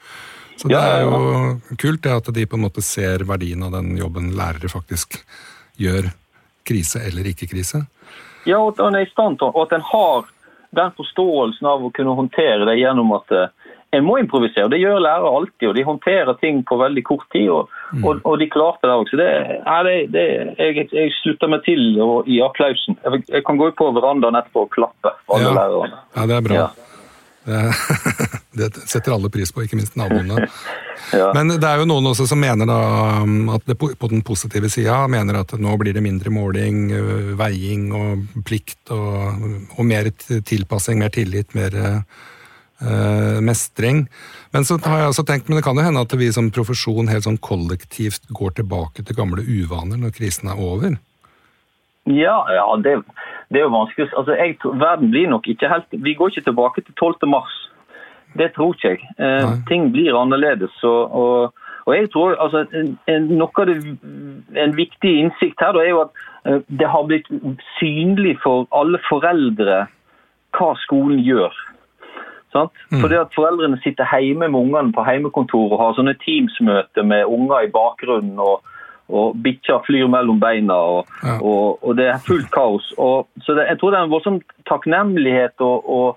Så 0.56 0.70
det 0.72 0.78
er 0.80 1.02
jo 1.04 1.76
kult 1.76 2.00
det 2.06 2.14
at 2.14 2.30
de 2.32 2.46
på 2.48 2.56
en 2.56 2.64
måte 2.64 2.84
ser 2.84 3.26
verdien 3.28 3.60
av 3.66 3.74
den 3.76 3.92
jobben 3.98 4.30
lærere 4.38 4.70
faktisk 4.72 5.18
gjør, 5.76 6.08
krise 6.66 7.02
eller 7.04 7.28
ikke 7.28 7.50
krise. 7.50 7.82
Ja, 8.48 8.62
og 8.62 8.72
at 8.72 8.80
en 8.86 8.96
er 8.96 9.04
i 9.04 9.10
stand 9.10 9.36
til, 9.40 9.52
og 9.52 9.66
at 9.66 9.74
en 9.76 9.84
har 9.84 10.30
den 10.76 10.92
forståelsen 10.96 11.68
av 11.68 11.84
å 11.84 11.92
kunne 11.94 12.16
håndtere 12.16 12.66
det 12.68 12.78
gjennom 12.80 13.12
at 13.16 13.32
eh, 13.34 13.52
en 13.96 14.06
må 14.06 14.18
improvisere. 14.20 14.68
Det 14.72 14.80
gjør 14.80 15.02
lærere 15.02 15.32
alltid, 15.38 15.68
og 15.70 15.76
de 15.76 15.84
håndterer 15.86 16.38
ting 16.40 16.62
på 16.68 16.78
veldig 16.80 17.04
kort 17.06 17.26
tid. 17.34 17.48
Og, 17.52 17.70
mm. 17.92 18.04
og, 18.04 18.24
og 18.24 18.40
de 18.40 18.48
klarte 18.52 18.88
det 18.88 18.96
også. 19.02 19.20
Det, 19.20 19.28
det, 19.88 19.94
det, 20.14 20.26
jeg, 20.60 20.88
jeg, 20.92 21.12
slutter 21.20 21.52
meg 21.52 21.62
til 21.68 21.84
og, 22.02 22.28
i 22.28 22.40
applausen. 22.44 22.98
Jeg, 23.04 23.22
jeg, 23.28 23.44
kan 23.46 23.60
gå 23.60 23.70
på 23.78 23.92
verandaen 23.96 24.40
etterpå 24.40 24.66
og 24.66 24.74
klappe 24.74 25.14
for 25.24 25.38
alle 25.38 25.52
ja. 25.52 25.54
lærerne. 25.60 26.02
Ja, 26.16 26.26
det 26.26 26.36
er 26.36 26.50
bra. 26.50 26.58
Ja. 26.58 26.68
Det, 27.46 28.70
setter 28.92 29.14
alle 29.14 29.30
pris 29.30 29.52
på, 29.54 29.62
ikke 29.62 29.78
minst 29.78 29.96
naboene. 29.98 30.48
ja. 31.20 31.30
Men 31.36 31.54
det 31.54 31.68
er 31.68 31.82
jo 31.82 31.88
noen 31.88 32.10
også 32.10 32.26
som 32.28 32.40
mener 32.42 32.68
da, 32.68 32.80
at 33.54 33.68
det 33.70 33.78
på 33.78 34.10
den 34.10 34.24
positive 34.26 34.70
sida 34.72 35.04
mener 35.12 35.40
at 35.44 35.54
nå 35.62 35.76
blir 35.80 35.94
det 35.94 36.04
mindre 36.04 36.32
måling, 36.34 36.88
veiing 37.38 37.90
og 37.94 38.40
plikt 38.48 38.90
og, 38.94 39.44
og 39.76 39.84
mer 39.86 40.10
tilpassing, 40.26 40.98
mer 41.00 41.14
tillit, 41.14 41.54
mer 41.54 41.78
uh, 42.82 43.40
mestring. 43.44 44.06
Men 44.52 44.64
så 44.64 44.78
har 44.84 45.02
jeg 45.02 45.12
også 45.12 45.26
tenkt, 45.28 45.48
men 45.48 45.58
det 45.58 45.64
kan 45.66 45.76
jo 45.78 45.84
hende 45.86 46.02
at 46.02 46.16
vi 46.18 46.30
som 46.32 46.52
profesjon 46.54 47.10
helt 47.12 47.26
sånn 47.26 47.40
kollektivt 47.42 48.28
går 48.36 48.56
tilbake 48.60 49.04
til 49.04 49.18
gamle 49.18 49.44
uvaner 49.44 50.00
når 50.00 50.16
krisen 50.16 50.50
er 50.52 50.60
over? 50.60 50.96
Ja, 52.06 52.38
ja 52.54 52.66
det, 52.82 53.00
det, 53.50 53.60
er 53.60 53.66
jo 53.66 53.74
vanskelig. 53.74 54.10
Altså, 54.16 54.36
jeg, 54.38 54.58
verden 54.62 55.10
blir 55.10 55.30
nok 55.30 55.48
ikke 55.50 55.70
helt 55.70 55.88
Vi 55.90 56.14
går 56.14 56.30
ikke 56.30 56.48
tilbake 56.50 56.84
til 56.86 56.94
12. 56.94 57.28
mars. 57.30 57.54
Det 58.36 58.52
tror 58.54 58.74
ikke 58.74 58.94
jeg. 58.94 59.00
Uh, 59.18 59.56
ting 59.68 59.90
blir 59.92 60.16
annerledes. 60.18 60.74
Og, 60.84 61.12
og, 61.12 61.54
og 61.86 61.96
jeg 61.96 62.10
tror 62.12 62.36
altså, 62.42 62.66
en, 62.72 62.98
en, 63.08 63.28
noe 63.40 63.62
av 63.62 63.70
det, 63.70 63.76
en 64.62 64.76
viktig 64.76 65.12
innsikt 65.22 65.62
her 65.62 65.74
da, 65.74 65.82
er 65.82 65.94
jo 65.94 66.02
at 66.04 66.24
uh, 66.46 66.60
det 66.68 66.90
har 66.92 67.08
blitt 67.08 67.30
synlig 67.78 68.36
for 68.44 68.68
alle 68.76 69.00
foreldre 69.08 69.86
hva 70.56 70.74
skolen 70.84 71.20
gjør. 71.24 71.54
Mm. 72.92 73.00
Fordi 73.02 73.18
at 73.20 73.34
Foreldrene 73.36 73.80
sitter 73.84 74.08
hjemme 74.12 74.48
med 74.48 74.60
ungene 74.60 74.94
på 74.96 75.04
hjemmekontor 75.06 75.74
og 75.74 75.82
har 75.82 75.96
sånne 75.98 76.16
Teams-møter 76.22 77.06
med 77.06 77.28
unger 77.28 77.66
i 77.66 77.72
bakgrunnen. 77.74 78.38
og, 78.38 78.64
og 79.08 79.36
Bikkja 79.42 79.78
flyr 79.86 80.08
mellom 80.10 80.40
beina, 80.42 80.74
og, 80.74 81.10
ja. 81.22 81.36
og, 81.38 81.78
og, 81.82 81.92
det 81.98 82.08
er 82.10 82.22
fullt 82.26 82.48
kaos. 82.50 82.88
så 83.44 83.54
det, 83.54 83.68
Jeg 83.68 83.78
tror 83.78 83.92
det 83.92 83.98
er 83.98 84.08
en 84.08 84.14
voldsom 84.14 84.40
takknemlighet 84.66 85.62
og, 85.62 86.16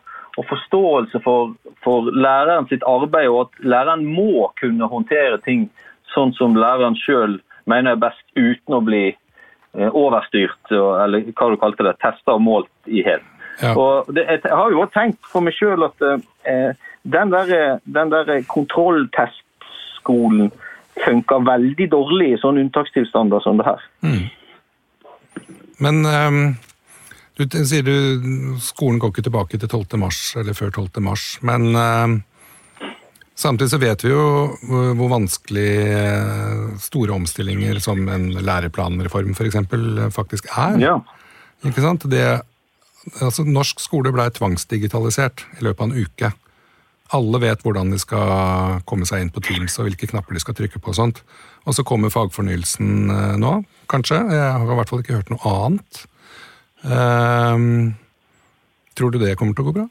forståelse 0.50 1.20
for, 1.20 1.54
for 1.84 2.12
læreren 2.16 2.68
sitt 2.70 2.84
arbeid, 2.88 3.28
og 3.28 3.42
at 3.42 3.64
læreren 3.74 4.06
må 4.08 4.48
kunne 4.62 4.88
håndtere 4.88 5.38
ting 5.44 5.66
sånn 6.14 6.32
som 6.38 6.56
læreren 6.56 6.96
sjøl 6.96 7.40
mener 7.70 7.98
er 7.98 8.02
best, 8.02 8.24
uten 8.38 8.78
å 8.78 8.82
bli 8.86 9.04
eh, 9.10 9.90
overstyrt, 9.90 10.72
eller 10.72 11.28
hva 11.34 11.50
du 11.52 11.58
kalte 11.62 11.86
det, 11.86 11.98
testa 12.00 12.38
og 12.38 12.46
målt 12.46 12.72
i 12.88 13.04
helt. 13.06 13.28
Ja. 13.60 13.74
Og 13.76 14.08
det, 14.16 14.24
jeg 14.30 14.56
har 14.56 14.72
jo 14.72 14.84
også 14.84 14.96
tenkt 14.96 15.20
for 15.28 15.44
meg 15.44 15.56
sjøl 15.58 15.84
at 15.88 16.06
eh, 16.08 16.72
den 17.04 17.34
der, 17.34 17.80
den 17.84 18.12
der 18.12 18.32
kontrolltestskolen 18.48 20.52
funker 21.00 21.46
veldig 21.48 21.88
dårlig 21.92 22.34
i 22.34 22.40
sånne 22.42 22.66
unntakstilstander 22.66 23.44
som 23.44 23.60
det 23.60 23.68
her. 23.68 23.86
Mm. 24.04 24.26
Men 25.80 26.02
um, 26.06 26.42
Du 27.40 27.46
sier 27.48 27.86
du 27.88 27.96
skolen 28.60 29.00
går 29.00 29.14
ikke 29.14 29.28
tilbake 29.30 29.60
til 29.60 29.70
12. 29.70 29.96
mars, 30.02 30.20
eller 30.40 30.58
før 30.58 30.74
12. 30.76 31.00
mars, 31.06 31.38
men 31.40 31.70
um, 31.72 32.18
samtidig 33.40 33.72
så 33.72 33.80
vet 33.80 34.04
vi 34.04 34.12
jo 34.12 34.26
hvor 35.00 35.14
vanskelig 35.14 35.72
store 36.84 37.16
omstillinger 37.16 37.80
som 37.80 38.04
en 38.12 38.28
læreplanreform 38.44 39.32
f.eks. 39.38 39.56
faktisk 40.12 40.52
er. 40.52 40.76
Ja. 40.84 40.98
Ikke 41.64 41.84
sant? 41.84 42.04
Det, 42.12 42.26
altså, 43.22 43.46
norsk 43.48 43.82
skole 43.84 44.14
blei 44.16 44.30
tvangsdigitalisert 44.36 45.46
i 45.60 45.66
løpet 45.66 45.84
av 45.84 45.90
en 45.90 46.06
uke. 46.06 46.32
Alle 47.16 47.42
vet 47.42 47.64
hvordan 47.66 47.90
de 47.90 47.98
skal 48.02 48.84
komme 48.90 49.08
seg 49.10 49.24
inn 49.24 49.32
på 49.34 49.42
Teams 49.42 49.80
og 49.80 49.88
hvilke 49.88 50.10
knapper 50.12 50.38
de 50.38 50.44
skal 50.44 50.58
trykke 50.58 50.78
på. 50.78 50.92
og 50.92 50.98
sånt. 50.98 51.24
Og 51.66 51.74
så 51.74 51.86
kommer 51.86 52.14
fagfornyelsen 52.14 53.10
eh, 53.10 53.38
nå, 53.42 53.54
kanskje. 53.90 54.20
Jeg 54.30 54.52
har 54.54 54.66
i 54.66 54.78
hvert 54.78 54.92
fall 54.92 55.02
ikke 55.02 55.18
hørt 55.18 55.32
noe 55.34 55.54
annet. 55.56 56.04
Um, 56.80 57.96
tror 58.96 59.12
du 59.12 59.18
det 59.20 59.36
kommer 59.40 59.58
til 59.58 59.66
å 59.66 59.72
gå 59.72 59.80
bra? 59.82 59.88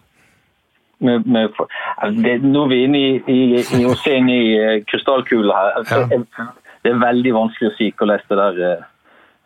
Med, 1.05 1.27
med, 1.27 1.59
altså, 1.59 2.23
det, 2.23 2.39
nå 2.43 2.65
er 2.65 2.71
vi 2.71 2.79
inne 2.87 3.03
i, 3.03 3.11
i, 3.31 3.41
i 3.61 3.83
se 4.01 4.15
inn 4.19 4.31
i 4.33 4.41
uh, 4.55 4.79
krystallkula 4.89 5.59
her. 5.59 5.75
Altså, 5.83 6.01
ja. 6.15 6.49
Det 6.87 6.95
er 6.95 7.03
veldig 7.03 7.35
vanskelig 7.35 7.73
å 7.73 7.77
si 7.77 7.91
hvordan 7.99 8.25
det, 8.31 8.39
der, 8.39 8.89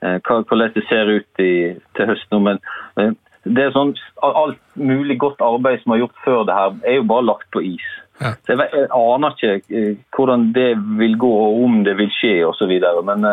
uh, 0.05 0.17
hvordan 0.29 0.77
det 0.77 0.85
ser 0.91 1.17
ut 1.17 1.43
i, 1.43 1.53
til 1.97 2.13
høsten. 2.13 2.45
Men 2.45 3.17
det 3.45 3.65
er 3.65 3.75
sånn, 3.75 3.95
Alt 4.23 4.61
mulig 4.79 5.19
godt 5.19 5.43
arbeid 5.43 5.83
som 5.83 5.95
er 5.95 6.05
gjort 6.05 6.25
før 6.25 6.45
det 6.47 6.57
her, 6.57 6.77
er 6.87 6.99
jo 7.01 7.09
bare 7.11 7.27
lagt 7.27 7.49
på 7.55 7.63
is. 7.73 7.87
Ja. 8.21 8.35
Så 8.47 8.55
jeg, 8.55 8.69
jeg, 8.71 8.89
aner 8.95 9.35
ikke 9.35 9.79
eh, 9.79 9.97
hvordan 10.15 10.51
det 10.55 10.71
vil 11.01 11.17
gå, 11.19 11.31
og 11.47 11.65
om 11.65 11.81
det 11.87 11.97
vil 11.99 12.11
skje 12.15 12.35
osv. 12.47 12.73
Men, 13.09 13.27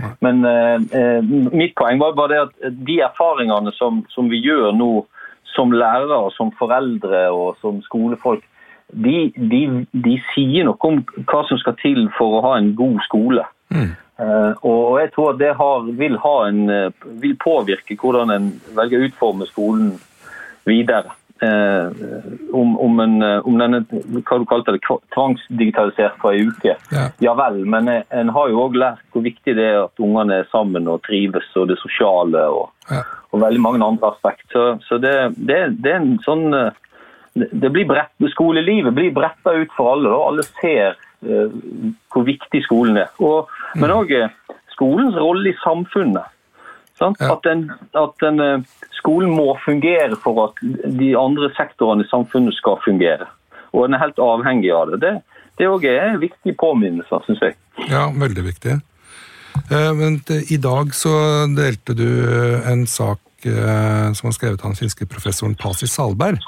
ja. 0.00 0.12
men 0.24 0.44
eh, 0.48 1.32
mitt 1.52 1.76
poeng 1.76 2.00
var 2.00 2.16
bare 2.16 2.32
det 2.32 2.42
at 2.46 2.78
de 2.88 3.00
erfaringene 3.04 3.74
som, 3.76 4.04
som, 4.14 4.30
vi 4.32 4.40
gjør 4.40 4.72
nå 4.76 4.92
som 5.52 5.74
lærere, 5.74 6.30
som 6.36 6.54
foreldre 6.56 7.26
og 7.34 7.58
som 7.60 7.82
skolefolk, 7.84 8.46
de, 8.90 9.30
de, 9.36 9.62
de 9.92 10.16
sier 10.32 10.66
noe 10.66 10.78
om 10.88 11.02
hva 11.28 11.44
som 11.46 11.58
skal 11.60 11.76
til 11.82 12.06
for 12.16 12.38
å 12.38 12.44
ha 12.48 12.56
en 12.58 12.72
god 12.78 12.98
skole. 13.06 13.44
Mm. 13.70 13.92
Uh, 14.20 14.52
og 14.68 14.98
jeg 15.00 15.12
tror 15.14 15.30
at 15.32 15.38
det 15.40 15.54
har, 15.56 15.86
vil, 15.96 16.18
en, 16.20 16.60
uh, 16.68 17.06
vil, 17.22 17.32
påvirke 17.40 17.96
hvordan 17.96 18.32
en 18.34 18.50
velger 18.76 19.00
å 19.00 19.08
utforme 19.08 19.48
skolen 19.48 19.94
videre. 20.68 21.14
Uh, 21.40 21.88
om, 22.52 22.74
om, 22.76 22.98
en, 23.00 23.14
om 23.48 23.56
denne 23.56 23.78
hva 23.88 24.36
du 24.42 24.44
kalte 24.50 24.74
det, 24.76 24.82
tvangsdigitalisert 25.14 26.18
på 26.20 26.34
en 26.34 26.52
uke. 26.52 26.76
Ja, 26.92 27.06
ja 27.24 27.34
vel, 27.38 27.62
men 27.64 27.88
en 27.88 28.34
har 28.36 28.52
jo 28.52 28.66
òg 28.66 28.76
lært 28.76 29.06
hvor 29.14 29.24
viktig 29.24 29.56
det 29.56 29.70
er 29.70 29.86
at 29.86 30.04
ungene 30.04 30.42
er 30.42 30.52
sammen 30.52 30.90
og 30.90 31.00
trives, 31.08 31.48
og 31.56 31.70
det 31.72 31.80
sosiale 31.80 32.44
og, 32.52 32.68
ja. 32.92 33.06
og 33.32 33.40
veldig 33.46 33.64
mange 33.64 33.86
andre 33.86 34.12
aspekt. 34.12 34.50
Så, 34.52 34.74
så 34.84 35.00
det, 35.00 35.16
det, 35.38 35.62
det, 35.80 35.94
er 35.94 36.02
en 36.02 36.18
sånn 36.26 36.50
det 37.32 37.70
blir 37.72 37.88
brett, 37.88 38.12
Skolelivet 38.34 38.92
blir 38.92 39.14
bretta 39.16 39.54
ut 39.56 39.72
for 39.72 39.94
alle. 39.94 40.12
og 40.12 40.32
Alle 40.34 40.44
ser 40.50 40.98
Eh, 40.98 41.09
hvor 41.20 42.24
viktig 42.24 42.62
skolen 42.64 42.96
er. 42.96 43.10
Og, 43.20 43.50
men 43.76 43.92
òg 43.92 44.12
mm. 44.12 44.22
eh, 44.24 44.60
skolens 44.74 45.16
rolle 45.20 45.52
i 45.52 45.58
samfunnet. 45.64 46.36
Ja. 47.00 47.10
At, 47.32 47.40
den, 47.46 47.70
at 47.96 48.16
den, 48.20 48.40
eh, 48.44 48.64
skolen 48.98 49.32
må 49.32 49.54
fungere 49.64 50.16
for 50.20 50.48
at 50.48 50.60
de 51.00 51.14
andre 51.16 51.48
sektorene 51.56 52.04
i 52.04 52.10
samfunnet 52.10 52.56
skal 52.56 52.80
fungere. 52.84 53.28
Og 53.72 53.86
en 53.86 53.96
er 53.96 54.04
helt 54.04 54.20
avhengig 54.20 54.72
av 54.74 54.92
det. 54.92 55.00
Det, 55.04 55.14
det 55.56 55.66
er 55.66 55.74
òg 55.74 55.88
en 55.88 56.20
viktig 56.20 56.56
påminnelse, 56.60 57.22
syns 57.26 57.44
jeg. 57.44 57.56
Ja, 57.88 58.08
veldig 58.12 58.44
viktig. 58.44 58.80
Men 59.70 60.18
i 60.26 60.56
dag 60.62 60.92
så 60.96 61.12
delte 61.52 61.94
du 61.94 62.08
en 62.66 62.84
sak 62.90 63.20
som 63.44 64.26
var 64.26 64.34
skrevet 64.34 64.62
av 64.62 64.72
den 64.72 64.78
finske 64.78 65.06
professoren 65.10 65.54
Pasi 65.58 65.88
Salberg. 65.90 66.42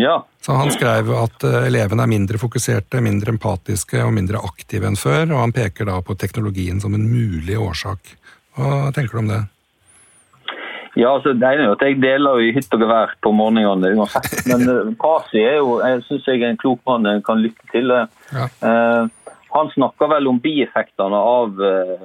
Ja. 0.00 0.22
Så 0.42 0.52
Han 0.52 0.72
skrev 0.74 1.10
at 1.14 1.44
eh, 1.46 1.68
elevene 1.68 2.02
er 2.02 2.10
mindre 2.10 2.38
fokuserte, 2.42 2.98
mindre 3.04 3.30
empatiske 3.36 4.00
og 4.02 4.10
mindre 4.16 4.40
aktive 4.42 4.88
enn 4.90 4.98
før, 4.98 5.28
og 5.30 5.38
han 5.38 5.54
peker 5.54 5.86
da 5.86 6.00
på 6.02 6.16
teknologien 6.18 6.82
som 6.82 6.96
en 6.98 7.04
mulig 7.06 7.54
årsak. 7.58 8.16
Hva 8.58 8.90
tenker 8.94 9.16
du 9.16 9.22
om 9.22 9.30
det? 9.30 9.42
Ja, 10.98 11.14
altså 11.14 11.32
det 11.32 11.48
ene 11.48 11.64
er 11.64 11.72
at 11.72 11.84
Jeg 11.86 12.00
deler 12.02 12.36
jo 12.36 12.48
i 12.48 12.52
hytt 12.52 12.74
og 12.74 12.82
gevær 12.82 13.14
på 13.24 13.32
morgenene 13.32 13.94
uansett. 13.96 14.42
Men 14.50 14.66
eh, 14.68 14.90
Pasi 15.00 15.40
er 15.40 15.60
jo 15.60 15.78
jeg 15.80 16.02
synes 16.08 16.26
jeg 16.28 16.42
er 16.42 16.50
en 16.50 16.60
klok 16.60 16.82
mann 16.90 17.06
en 17.08 17.22
kan 17.24 17.40
lytte 17.40 17.70
til. 17.72 17.94
Ja. 18.34 18.48
Uh, 18.64 19.38
han 19.52 19.70
snakker 19.76 20.10
vel 20.10 20.26
om 20.28 20.40
bieffektene 20.42 21.16
av 21.16 21.58
uh, 21.60 22.04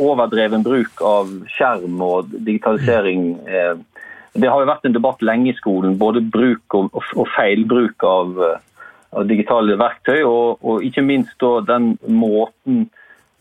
overdreven 0.00 0.64
bruk 0.66 1.02
av 1.04 1.30
skjerm 1.52 2.00
og 2.02 2.32
digitalisering. 2.32 3.28
Uh, 3.46 3.84
det 4.36 4.50
har 4.50 4.62
jo 4.62 4.68
vært 4.68 4.86
en 4.86 4.94
debatt 4.96 5.24
lenge 5.24 5.50
i 5.52 5.56
skolen, 5.56 5.96
både 6.00 6.22
bruk 6.32 6.76
og, 6.76 6.94
og 6.94 7.26
feilbruk 7.36 8.04
av, 8.06 8.36
eh, 8.44 8.84
av, 9.12 9.26
digitale 9.28 9.76
verktøy, 9.80 10.20
og, 10.22 10.62
og, 10.62 10.84
ikke 10.86 11.04
minst 11.06 11.46
den 11.68 11.94
måten 12.08 12.86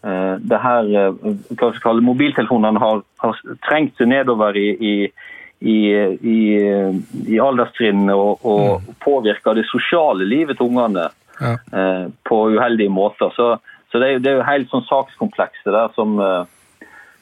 uh, 0.05 0.35
det 0.39 0.61
her 0.61 0.89
uh, 0.93 1.29
hva 1.51 1.71
skal 1.73 1.83
kalle 1.83 2.05
mobiltelefonene 2.05 2.81
har, 2.81 3.03
har, 3.23 3.43
trengt 3.67 3.97
seg 3.99 4.11
nedover 4.13 4.57
i, 4.59 4.67
i, 4.75 4.95
i, 5.59 5.77
i, 6.35 6.39
i 7.35 7.39
alderstrinnene 7.41 8.15
og, 8.15 8.43
og 8.45 8.65
mm. 8.81 8.97
påvirker 9.03 9.57
det 9.57 9.67
sosiale 9.71 10.27
livet 10.27 10.59
til 10.59 10.71
ungene 10.71 11.09
ja. 11.39 11.55
uh, 11.73 12.11
på 12.27 12.41
uheldige 12.55 12.93
måter. 12.93 13.33
Så, 13.35 13.55
så 13.91 14.01
det, 14.01 14.11
er, 14.11 14.21
det 14.23 14.31
er 14.31 14.41
jo 14.41 14.49
helt 14.51 14.71
sånn 14.71 14.87
sakskomplekset 14.89 15.73
der 15.73 15.91
som 15.97 16.19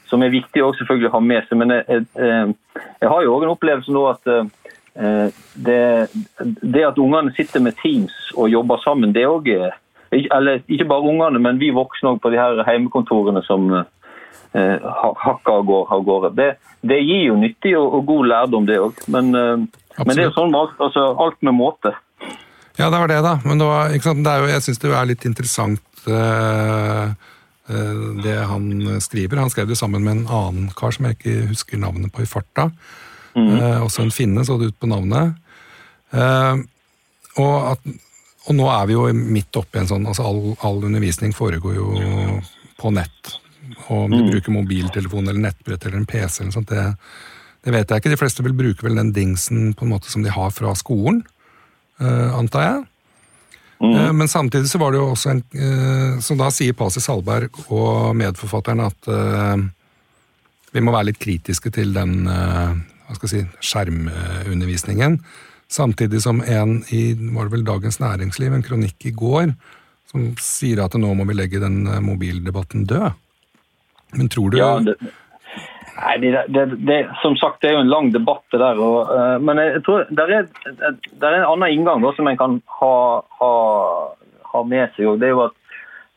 som 0.10 0.24
er 0.24 0.34
viktig 0.34 0.64
å 0.64 0.74
selvfølgelig 0.78 1.12
ha 1.14 1.22
med 1.24 1.48
seg. 1.48 1.60
Men 1.62 1.74
jeg, 1.76 1.86
jeg, 1.90 2.56
jeg 3.02 3.12
har 3.12 3.24
jo 3.26 3.36
òg 3.36 3.46
en 3.46 3.54
opplevelse 3.56 3.94
nå 3.94 4.04
at 4.12 4.34
eh, 4.34 5.42
det, 5.68 5.80
det, 6.62 6.86
at 6.90 7.02
ungene 7.02 7.34
sitter 7.38 7.64
med 7.64 7.78
Teams 7.82 8.14
og 8.36 8.52
jobber 8.54 8.82
sammen, 8.84 9.16
det 9.16 9.26
er 9.26 9.80
eller 10.14 10.60
Ikke 10.70 10.86
bare 10.86 11.10
ungene, 11.10 11.40
men 11.42 11.58
vi 11.58 11.72
voksne 11.74 12.20
på 12.22 12.30
de 12.30 12.38
her 12.38 12.60
heimekontorene 12.68 13.42
som 13.48 13.72
eh, 13.74 14.84
hakker 15.26 15.64
av 15.90 16.04
gårde. 16.06 16.30
Det, 16.38 16.50
det, 16.86 17.00
gir 17.02 17.24
jo 17.32 17.40
nyttig 17.42 17.74
og, 17.80 17.96
og 17.98 18.06
god 18.12 18.30
lærdom, 18.30 18.68
det 18.70 18.78
òg. 18.78 19.02
Men, 19.08 19.34
eh, 19.34 19.66
men, 20.04 20.14
det 20.14 20.28
er 20.28 20.30
jo 20.30 20.36
sånn 20.36 20.54
altså, 20.54 21.08
alt 21.18 21.42
med 21.42 21.58
måte. 21.58 21.96
Ja, 22.78 22.92
det 22.94 23.00
var 23.00 23.10
det, 23.10 23.24
da. 23.26 23.40
Men 23.42 23.58
det 23.58 23.72
var, 23.72 23.90
jeg 23.90 24.66
syns 24.68 24.82
det 24.86 24.94
er 24.94 25.10
litt 25.10 25.26
interessant 25.26 26.06
eh, 26.06 27.10
Eh, 27.10 27.10
det 27.64 28.36
han 28.50 28.66
skriver. 29.00 29.40
Han 29.40 29.52
skrev 29.54 29.70
det 29.70 29.78
sammen 29.80 30.04
med 30.04 30.18
en 30.18 30.26
annen 30.28 30.66
kar 30.76 30.92
som 30.92 31.06
jeg 31.08 31.16
ikke 31.16 31.36
husker 31.54 31.80
navnet 31.80 32.12
på 32.12 32.26
i 32.26 32.28
farta. 32.28 32.70
Mm. 33.36 33.50
Eh, 33.58 33.84
også 33.84 34.04
en 34.04 34.14
finne, 34.14 34.46
så 34.46 34.58
det 34.58 34.72
ut 34.72 34.80
på 34.80 34.90
navnet. 34.90 35.38
Eh, 36.14 36.56
og, 37.42 37.56
at, 37.74 37.88
og, 38.46 38.52
nå 38.58 38.68
er 38.70 38.90
vi 38.90 38.98
jo 38.98 39.08
midt 39.18 39.58
oppi 39.58 39.82
en 39.82 39.90
sånn 39.90 40.06
altså 40.10 40.26
all, 40.30 40.42
all, 40.62 40.84
undervisning 40.86 41.34
foregår 41.34 41.80
jo 41.80 41.88
på 42.80 42.94
nett. 42.94 43.36
Og 43.88 44.06
om 44.06 44.14
du 44.14 44.22
mm. 44.22 44.32
bruker 44.32 44.58
mobiltelefon 44.58 45.28
eller 45.28 45.48
nettbrett 45.48 45.88
eller 45.88 46.02
en 46.02 46.10
PC, 46.10 46.44
eller 46.44 46.56
sånt, 46.56 46.70
det, 46.70 46.86
det, 47.64 47.74
vet 47.74 47.90
jeg 47.90 48.04
ikke. 48.04 48.14
De 48.14 48.22
fleste 48.22 48.46
vil 48.46 48.58
bruke 48.58 48.86
vel 48.86 49.00
den 49.00 49.14
dingsen 49.16 49.72
på 49.74 49.88
en 49.88 49.96
måte 49.96 50.12
som 50.14 50.26
de 50.26 50.34
har 50.34 50.54
fra 50.54 50.76
skolen, 50.78 51.24
antar 52.04 52.64
jeg. 52.66 52.80
Mm. 53.84 53.96
Eh, 53.96 54.14
men 54.14 54.28
samtidig 54.32 54.70
så 54.72 54.80
var 54.80 54.94
det 54.94 55.02
jo 55.02 55.12
også 55.12 55.32
en 55.34 55.42
eh, 55.60 56.20
Så 56.24 56.38
da 56.40 56.48
sier 56.56 56.76
Pasi 56.78 57.04
Salberg 57.04 57.58
og 57.68 58.16
medforfatteren 58.16 58.80
at 58.86 59.10
uh, 59.12 59.60
vi 60.74 60.82
må 60.82 60.94
være 60.94 61.12
litt 61.12 61.20
kritiske 61.22 61.70
til 61.76 61.92
den 61.94 62.24
hva 62.24 63.18
skal 63.18 63.28
jeg 63.28 63.44
si, 63.44 63.68
skjermundervisningen. 63.68 65.20
Samtidig 65.70 66.22
som 66.24 66.40
en 66.42 66.80
i 66.96 67.02
var 67.36 67.46
det 67.46 67.54
vel 67.54 67.66
Dagens 67.68 68.00
Næringsliv, 68.02 68.56
en 68.56 68.66
kronikk 68.66 69.06
i 69.06 69.12
går, 69.14 69.52
som 70.10 70.32
sier 70.42 70.82
at 70.82 70.96
nå 70.98 71.12
må 71.20 71.28
vi 71.30 71.36
legge 71.38 71.62
den 71.62 71.84
mobildebatten 72.08 72.88
død. 72.90 73.20
Men 74.18 74.32
tror 74.34 74.50
du 74.50 74.58
ja, 74.58 74.72
det, 74.82 74.96
Nei, 75.94 76.18
det, 76.18 76.46
det, 76.48 76.66
det, 76.88 77.00
Som 77.22 77.36
sagt, 77.38 77.62
det 77.62 77.70
er 77.70 77.78
jo 77.78 77.84
en 77.84 77.92
lang 77.92 78.14
debatt, 78.14 78.44
det 78.52 78.60
der. 78.60 78.80
Og, 78.82 79.10
uh, 79.14 79.38
men 79.42 79.62
jeg 79.62 79.84
tror 79.86 80.06
det 80.10 80.26
er, 80.26 80.48
er, 80.74 81.34
en 81.34 81.50
annen 81.52 81.70
inngang 81.70 82.02
da, 82.04 82.14
som 82.18 82.30
en 82.30 82.40
kan 82.40 82.60
ha, 82.80 82.94
ha, 83.42 83.52
ha 84.54 84.64
med 84.70 84.96
seg. 84.96 85.12
og 85.12 85.20
det 85.22 85.30
er 85.30 85.36
jo 85.36 85.44
at 85.48 85.58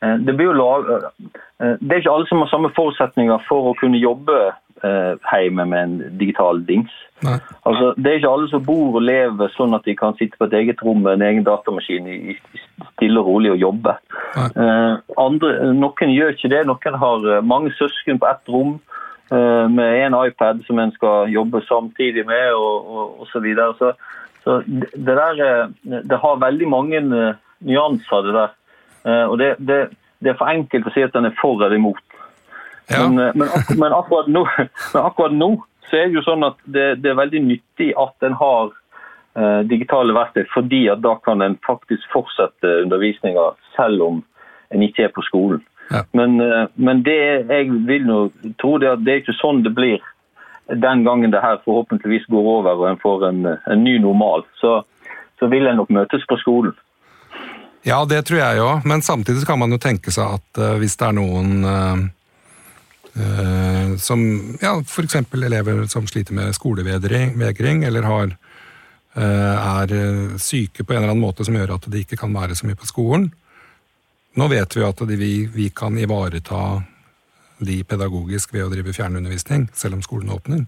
uh, 0.04 0.16
det, 0.24 0.36
blir 0.36 0.48
jo 0.48 0.56
lag, 0.56 0.88
uh, 0.88 1.74
det 1.80 1.92
er 1.92 2.04
ikke 2.04 2.14
alle 2.14 2.30
som 2.30 2.44
har 2.44 2.52
samme 2.52 2.72
forutsetninger 2.76 3.44
for 3.48 3.72
å 3.72 3.80
kunne 3.80 4.02
jobbe 4.02 4.54
hjemme 4.86 5.64
med 5.64 5.80
en 5.80 6.16
digital 6.20 6.58
dings. 6.68 6.92
Altså, 7.24 7.94
det 7.96 8.10
er 8.10 8.18
ikke 8.18 8.28
alle 8.28 8.48
som 8.50 8.60
bor 8.62 8.98
og 8.98 9.06
lever 9.08 9.48
sånn 9.54 9.72
at 9.74 9.86
de 9.88 9.94
kan 9.96 10.12
sitte 10.18 10.36
på 10.36 10.50
et 10.50 10.56
eget 10.58 10.82
rom 10.84 11.00
med 11.00 11.16
en 11.16 11.24
egen 11.24 11.46
datamaskin 11.46 12.04
i, 12.12 12.34
i 12.36 12.82
stille 12.90 13.22
og 13.22 13.30
rolig 13.30 13.54
og 13.54 13.62
jobbe. 13.62 13.94
Andre, 15.16 15.54
noen 15.80 16.12
gjør 16.12 16.36
ikke 16.36 16.52
det. 16.52 16.60
Noen 16.68 16.98
har 17.00 17.24
mange 17.40 17.72
søsken 17.80 18.20
på 18.20 18.28
ett 18.28 18.52
rom. 18.52 18.76
Eh, 19.30 19.68
med 19.68 20.06
en 20.06 20.26
iPad 20.26 20.62
som 20.66 20.78
en 20.78 20.92
skal 20.92 21.30
jobbe 21.32 21.60
samtidig 21.66 22.26
med, 22.26 22.52
og, 22.54 23.20
og 23.20 23.26
så 23.26 23.40
videre. 23.42 23.74
Så, 23.78 23.92
så 24.44 24.60
det, 24.66 25.06
der 25.06 25.40
eh, 25.46 26.00
Det 26.06 26.18
har 26.22 26.42
veldig 26.44 26.68
mange 26.68 26.96
eh, 26.96 27.34
nyanser, 27.58 28.22
det 28.22 28.34
der. 28.34 28.54
Og 29.06 29.38
det, 29.38 29.54
det, 29.58 29.76
det 30.18 30.32
er 30.32 30.38
for 30.38 30.50
enkelt 30.50 30.88
å 30.88 30.90
si 30.90 31.02
at 31.06 31.14
den 31.14 31.28
er 31.28 31.34
for 31.38 31.60
eller 31.62 31.78
imot. 31.78 32.02
Ja. 32.90 33.04
Men, 33.06 33.32
men, 33.38 33.48
men, 33.78 33.92
akkurat 33.94 34.26
nå, 34.30 34.42
men, 34.58 35.02
akkurat 35.02 35.34
nå, 35.34 35.50
så 35.86 36.00
er 36.00 36.08
det 36.08 36.18
jo 36.18 36.24
sånn 36.26 36.42
at 36.46 36.58
det, 36.64 36.88
det 37.02 37.12
er 37.12 37.20
veldig 37.20 37.42
nyttig 37.46 37.92
at 38.02 38.26
en 38.26 38.34
har 38.40 38.72
eh, 39.38 39.60
digitale 39.70 40.14
verktøy, 40.14 40.42
fordi 40.54 40.82
at 40.90 41.04
da 41.06 41.14
kan 41.22 41.42
en 41.42 41.54
faktisk 41.66 42.02
fortsette 42.14 42.72
undervisninga 42.82 43.52
selv 43.76 44.02
om 44.08 44.20
en 44.74 44.82
ikke 44.82 45.06
er 45.06 45.14
på 45.14 45.22
skolen. 45.26 45.62
Ja. 45.90 46.02
Men, 46.12 46.40
eh, 46.40 46.66
men, 46.74 47.02
det 47.06 47.16
jeg 47.48 47.70
vil 47.86 48.06
nå 48.06 48.18
tro 48.60 48.76
det 48.82 48.90
at 48.90 49.04
det 49.06 49.12
er 49.12 49.22
ikke 49.22 49.38
sånn 49.40 49.62
det 49.66 49.74
blir 49.76 50.02
den 50.66 51.04
gangen 51.06 51.30
det 51.30 51.42
her 51.44 51.60
forhåpentligvis 51.64 52.26
går 52.32 52.48
over 52.56 52.80
og 52.80 52.88
en 52.90 52.98
får 52.98 53.28
en, 53.28 53.44
en 53.54 53.84
ny 53.84 53.98
normal. 54.02 54.42
Så, 54.60 54.80
så 55.38 55.46
vil 55.52 55.66
en 55.66 55.78
nok 55.78 55.92
møtes 55.94 56.26
på 56.26 56.38
skolen. 56.42 56.74
Ja, 57.86 58.00
det 58.02 58.24
tror 58.26 58.40
jeg 58.40 58.62
òg, 58.64 58.86
men 58.88 59.04
samtidig 59.06 59.46
kan 59.46 59.60
man 59.62 59.70
jo 59.70 59.78
tenke 59.78 60.10
seg 60.10 60.40
at 60.40 60.58
uh, 60.58 60.74
hvis 60.80 60.96
det 60.98 61.06
er 61.06 61.14
noen 61.14 61.52
uh, 61.62 62.00
uh, 63.14 63.92
som 64.02 64.24
ja, 64.58 64.72
f.eks. 64.82 65.20
elever 65.38 65.84
som 65.92 66.08
sliter 66.10 66.34
med 66.34 66.56
skolevegring, 66.58 67.84
eller 67.86 68.10
har, 68.10 68.34
er 69.16 69.92
syke 70.42 70.82
på 70.82 70.92
en 70.92 70.98
eller 70.98 71.14
annen 71.14 71.22
måte 71.22 71.46
som 71.46 71.54
gjør 71.56 71.76
at 71.78 71.86
de 71.88 72.02
ikke 72.02 72.18
kan 72.20 72.34
være 72.34 72.58
så 72.58 72.66
mye 72.66 72.76
på 72.76 72.90
skolen. 72.90 73.30
Nå 74.36 74.48
vet 74.52 74.76
vi 74.76 74.84
at 74.84 75.00
vi, 75.08 75.32
vi, 75.48 75.68
kan 75.72 75.96
ivareta 75.98 76.82
de 77.58 77.76
pedagogisk 77.88 78.52
ved 78.52 78.66
å 78.66 78.72
drive 78.72 78.92
fjernundervisning, 78.92 79.70
selv 79.72 79.96
om 79.96 80.02
skolen 80.04 80.34
åpner. 80.34 80.66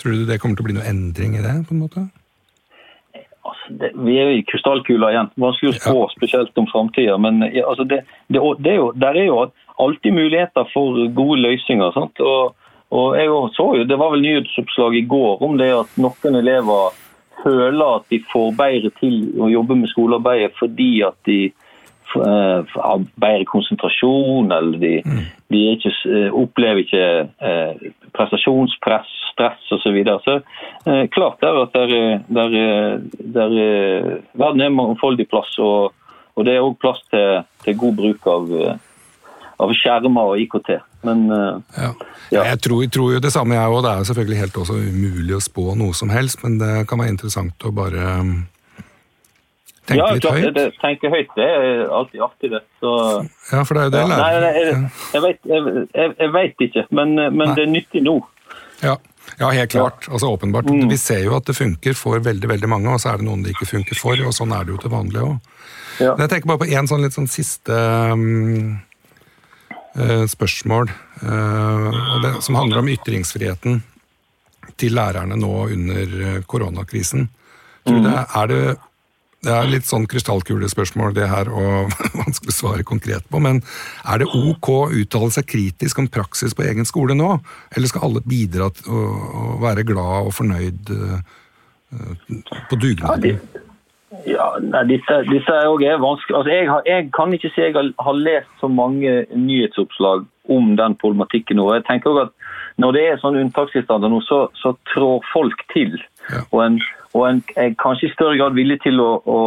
Tror 0.00 0.12
du 0.12 0.28
det 0.28 0.38
kommer 0.40 0.56
til 0.56 0.64
å 0.64 0.68
bli 0.70 0.76
noe 0.78 0.88
endring 0.88 1.36
i 1.36 1.44
det? 1.44 1.58
på 1.68 1.76
en 1.76 1.82
måte? 1.84 2.06
det, 3.68 3.90
vi 3.94 4.16
er 4.18 4.30
jo 4.30 4.38
i 4.38 4.44
krystallkula 4.48 5.10
igjen. 5.12 5.30
Vanskelig 5.40 5.72
å 5.72 5.78
spå, 5.78 6.04
spesielt 6.14 6.58
om 6.60 6.68
framtida. 6.70 7.16
Men 7.20 7.42
altså, 7.44 7.84
det, 7.84 8.02
det, 8.28 8.42
det, 8.60 8.72
er 8.72 8.78
jo, 8.80 8.90
der 8.96 9.18
er 9.18 9.28
jo 9.28 9.40
alltid 9.82 10.16
muligheter 10.16 10.68
for 10.72 11.00
gode 11.16 11.40
løsninger. 11.42 11.92
sant? 11.96 12.20
Og, 12.20 12.54
og 12.94 13.18
jeg 13.18 13.32
så 13.56 13.68
jo, 13.80 13.84
Det 13.84 13.98
var 14.00 14.14
vel 14.14 14.24
nyhetsoppslag 14.24 14.96
i 14.96 15.06
går 15.08 15.42
om 15.44 15.58
det 15.60 15.72
at 15.74 16.00
noen 16.00 16.40
elever 16.40 17.02
føler 17.42 17.98
at 17.98 18.06
de 18.10 18.22
får 18.32 18.52
bedre 18.58 18.90
til 19.00 19.16
å 19.42 19.50
jobbe 19.52 19.76
med 19.78 19.90
skolearbeidet 19.92 20.54
fordi 20.58 20.90
at 21.06 21.18
de 21.28 21.40
har 22.14 23.04
bedre 23.20 23.44
konsentrasjon, 23.48 24.52
eller 24.52 24.78
de, 24.78 24.94
mm. 25.04 25.20
de 25.52 25.62
ikke, 25.74 25.92
eh, 26.10 26.28
opplever 26.34 26.82
ikke 26.84 27.04
eh, 27.50 27.92
prestasjonspress, 28.16 29.12
stress 29.32 29.70
osv. 29.74 29.82
Så, 29.84 29.92
videre. 29.94 30.18
så 30.24 30.38
eh, 30.90 31.04
klart 31.12 31.40
det 31.42 31.50
er 31.50 31.62
at 31.62 31.76
der, 31.76 31.94
der, 32.28 32.56
der, 33.36 33.54
verden 34.32 34.64
er 34.64 34.74
mangfoldig 34.74 35.28
plass, 35.28 35.58
og, 35.58 35.92
og 36.36 36.48
det 36.48 36.56
er 36.56 36.64
òg 36.64 36.78
plass 36.80 37.02
til, 37.10 37.44
til, 37.64 37.78
god 37.80 37.96
bruk 38.00 38.28
av, 38.32 38.52
av 39.62 39.76
skjermer 39.76 40.34
og 40.34 40.42
IKT. 40.46 40.76
Men 41.06 41.28
ja. 41.30 41.92
Ja. 42.34 42.42
Jeg 42.50 42.58
tror, 42.64 42.82
tror, 42.90 43.12
jo 43.14 43.22
det 43.22 43.30
samme, 43.30 43.54
jeg 43.54 43.70
òg. 43.70 43.84
Det 43.84 43.92
er 43.92 44.08
selvfølgelig 44.08 44.40
helt 44.40 44.56
også 44.58 44.80
umulig 44.82 45.36
å 45.36 45.44
spå 45.44 45.76
noe 45.78 45.94
som 45.94 46.10
helst, 46.10 46.42
men 46.42 46.58
det 46.58 46.72
kan 46.90 46.98
være 46.98 47.14
interessant 47.14 47.66
å 47.66 47.70
bare 47.74 48.16
Tenke 49.86 50.02
ja, 50.02 50.06
litt 50.16 50.24
høyt? 50.26 50.54
Det, 50.56 50.64
tenke 50.82 51.10
høyt 51.12 51.34
det 51.38 51.46
er 51.46 51.82
alltid 51.94 52.22
artig, 52.26 52.48
det. 52.56 52.62
Så, 52.82 52.92
ja, 53.52 53.60
for 53.62 53.76
det 53.78 53.82
er 53.82 53.86
jo 53.86 53.92
det 53.94 54.00
ja, 54.02 54.06
nei, 54.10 54.30
jeg, 54.32 54.78
jeg, 55.14 55.22
vet, 55.22 55.44
jeg, 55.46 56.08
jeg, 56.18 56.30
vet, 56.34 56.64
ikke, 56.66 56.86
men, 56.98 57.12
men 57.36 57.52
det 57.54 57.66
er 57.66 57.70
nyttig 57.70 58.02
nå. 58.02 58.16
Ja. 58.82 58.96
ja 59.38 59.50
helt 59.54 59.70
klart. 59.70 60.08
Altså 60.10 60.32
åpenbart. 60.34 60.70
Mm. 60.70 60.88
Vi 60.90 60.98
ser 60.98 61.22
jo 61.24 61.36
at 61.38 61.46
det 61.46 61.54
funker 61.56 61.94
for 61.98 62.18
veldig 62.22 62.50
veldig 62.50 62.70
mange, 62.70 62.90
og 62.92 63.02
så 63.02 63.12
er 63.12 63.22
det 63.22 63.28
noen 63.28 63.44
det 63.46 63.54
ikke 63.54 63.68
funker 63.76 64.00
for. 64.00 64.18
og 64.26 64.34
Sånn 64.34 64.54
er 64.56 64.66
det 64.66 64.74
jo 64.74 64.80
til 64.82 64.94
vanlig 64.96 65.22
òg. 65.22 65.36
Ja. 66.02 66.12
Jeg 66.18 66.32
tenker 66.32 66.50
bare 66.50 66.64
på 66.64 66.70
én 66.76 66.90
sånn 66.90 67.06
litt 67.06 67.16
sånn 67.16 67.30
siste 67.30 67.76
um, 68.12 68.74
uh, 69.96 70.24
spørsmål, 70.28 70.90
uh, 71.22 72.02
det, 72.24 72.34
som 72.44 72.58
handler 72.58 72.82
om 72.82 72.90
ytringsfriheten 72.92 73.80
til 74.76 74.98
lærerne 74.98 75.38
nå 75.40 75.54
under 75.70 76.18
uh, 76.20 76.42
koronakrisen. 76.50 77.30
Tror 77.86 78.02
mm. 78.02 78.10
det, 78.10 78.18
er 78.42 78.52
det 78.52 78.60
det 79.46 79.54
er 79.54 79.68
litt 79.70 79.86
sånn 79.86 80.08
krystallkulespørsmål, 80.10 81.14
det 81.16 81.28
her, 81.30 81.50
og 81.50 81.92
vanskelig 82.22 82.52
å 82.52 82.56
svare 82.56 82.86
konkret 82.86 83.26
på. 83.30 83.40
Men 83.42 83.62
er 84.04 84.22
det 84.22 84.30
ok 84.30 84.70
å 84.72 84.80
uttale 85.02 85.30
seg 85.34 85.48
kritisk 85.50 86.02
om 86.02 86.10
praksis 86.10 86.56
på 86.56 86.66
egen 86.66 86.88
skole 86.88 87.14
nå? 87.18 87.36
Eller 87.76 87.90
skal 87.90 88.08
alle 88.08 88.24
bidra 88.26 88.72
til 88.74 88.90
å 88.90 89.60
være 89.62 89.86
glad 89.86 90.30
og 90.30 90.34
fornøyd 90.34 90.90
uh, 90.90 91.20
på 92.70 92.80
dugnad? 92.82 93.30
Ja, 94.26 94.46
nei, 94.62 94.82
disse, 94.90 95.20
disse 95.28 95.52
er 95.52 95.68
også 95.68 95.96
vanskelig. 96.02 96.36
Altså, 96.38 96.52
jeg, 96.52 96.68
har, 96.70 96.82
jeg, 96.86 97.08
kan 97.14 97.34
ikke 97.34 97.50
si 97.52 97.62
jeg 97.62 97.74
har, 97.76 97.90
har, 98.02 98.18
lest 98.18 98.50
så 98.62 98.70
mange 98.70 99.12
nyhetsoppslag 99.34 100.26
om 100.52 100.74
den 100.78 100.94
problematikken 100.98 101.58
nå. 101.60 101.68
Jeg 101.74 101.86
tenker 101.88 102.12
også 102.12 102.28
at 102.28 102.34
Når 102.82 102.92
det 102.92 103.02
er 103.08 103.20
sånn 103.22 103.38
unntakstilstander 103.40 104.10
nå, 104.12 104.18
så, 104.26 104.46
så 104.60 104.74
trår 104.92 105.22
folk 105.32 105.62
til. 105.72 105.94
Og 106.50 106.62
en 106.64 106.78
og 107.16 107.24
en 107.28 107.42
er 107.56 107.74
kanskje 107.80 108.10
i 108.10 108.12
større 108.12 108.36
grad 108.36 108.56
villig 108.56 108.78
til 108.84 109.00
å, 109.00 109.08
å, 109.24 109.40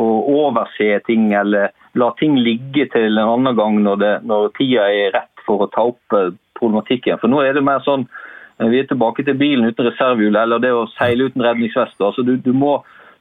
å, 0.00 0.06
overse 0.46 1.00
ting 1.08 1.32
eller 1.36 1.72
la 1.98 2.08
ting 2.20 2.38
ligge 2.40 2.86
til 2.94 3.18
en 3.20 3.34
annen 3.34 3.58
gang 3.58 3.80
når, 3.84 4.00
det, 4.00 4.12
når 4.28 4.52
tida 4.56 4.86
er 4.88 5.12
rett 5.18 5.44
for 5.46 5.64
å 5.64 5.70
ta 5.74 5.84
opp 5.90 6.16
eh, 6.16 6.30
problematikken. 6.58 7.20
For 7.20 7.32
nå 7.32 7.42
er 7.44 7.56
det 7.56 7.64
mer 7.66 7.82
sånn 7.84 8.06
eh, 8.06 8.68
vi 8.72 8.80
er 8.80 8.88
tilbake 8.88 9.26
til 9.26 9.36
bilen 9.40 9.68
uten 9.68 9.90
reservehjul 9.90 10.38
eller 10.40 10.62
det 10.62 10.72
å 10.72 10.88
seile 10.94 11.28
uten 11.28 11.44
redningsvest. 11.44 11.98
Altså, 12.00 12.24
du, 12.24 12.36
du, 12.40 12.52
må, 12.56 12.78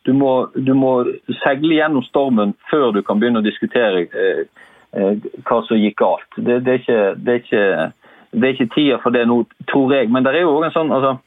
du, 0.07 0.13
må, 0.15 0.33
du, 0.55 0.73
må, 0.77 0.93
seile 1.41 1.75
gjennom 1.75 2.05
stormen 2.07 2.55
før 2.71 2.93
du 2.95 3.01
kan 3.07 3.19
begynne 3.19 3.41
å 3.41 3.47
diskutere 3.47 4.05
eh, 4.07 4.45
eh, 4.95 5.31
hva 5.41 5.63
som 5.67 5.81
gikk 5.81 5.99
galt. 6.03 6.29
Det, 6.37 6.61
det, 6.63 6.77
er 6.77 6.85
ikke, 6.85 7.01
det, 7.17 7.33
er 7.33 7.43
ikke, 7.43 7.65
det, 8.31 8.45
er 8.45 8.55
ikke, 8.55 8.71
tida 8.77 9.01
for 9.03 9.17
det 9.17 9.25
nå, 9.27 9.41
tror 9.73 9.97
jeg. 9.97 10.07
Men 10.13 10.23
det 10.23 10.37
er 10.37 10.45
jo 10.45 10.55
òg 10.55 10.69
en 10.69 10.77
sånn 10.77 10.95
altså, 10.95 11.17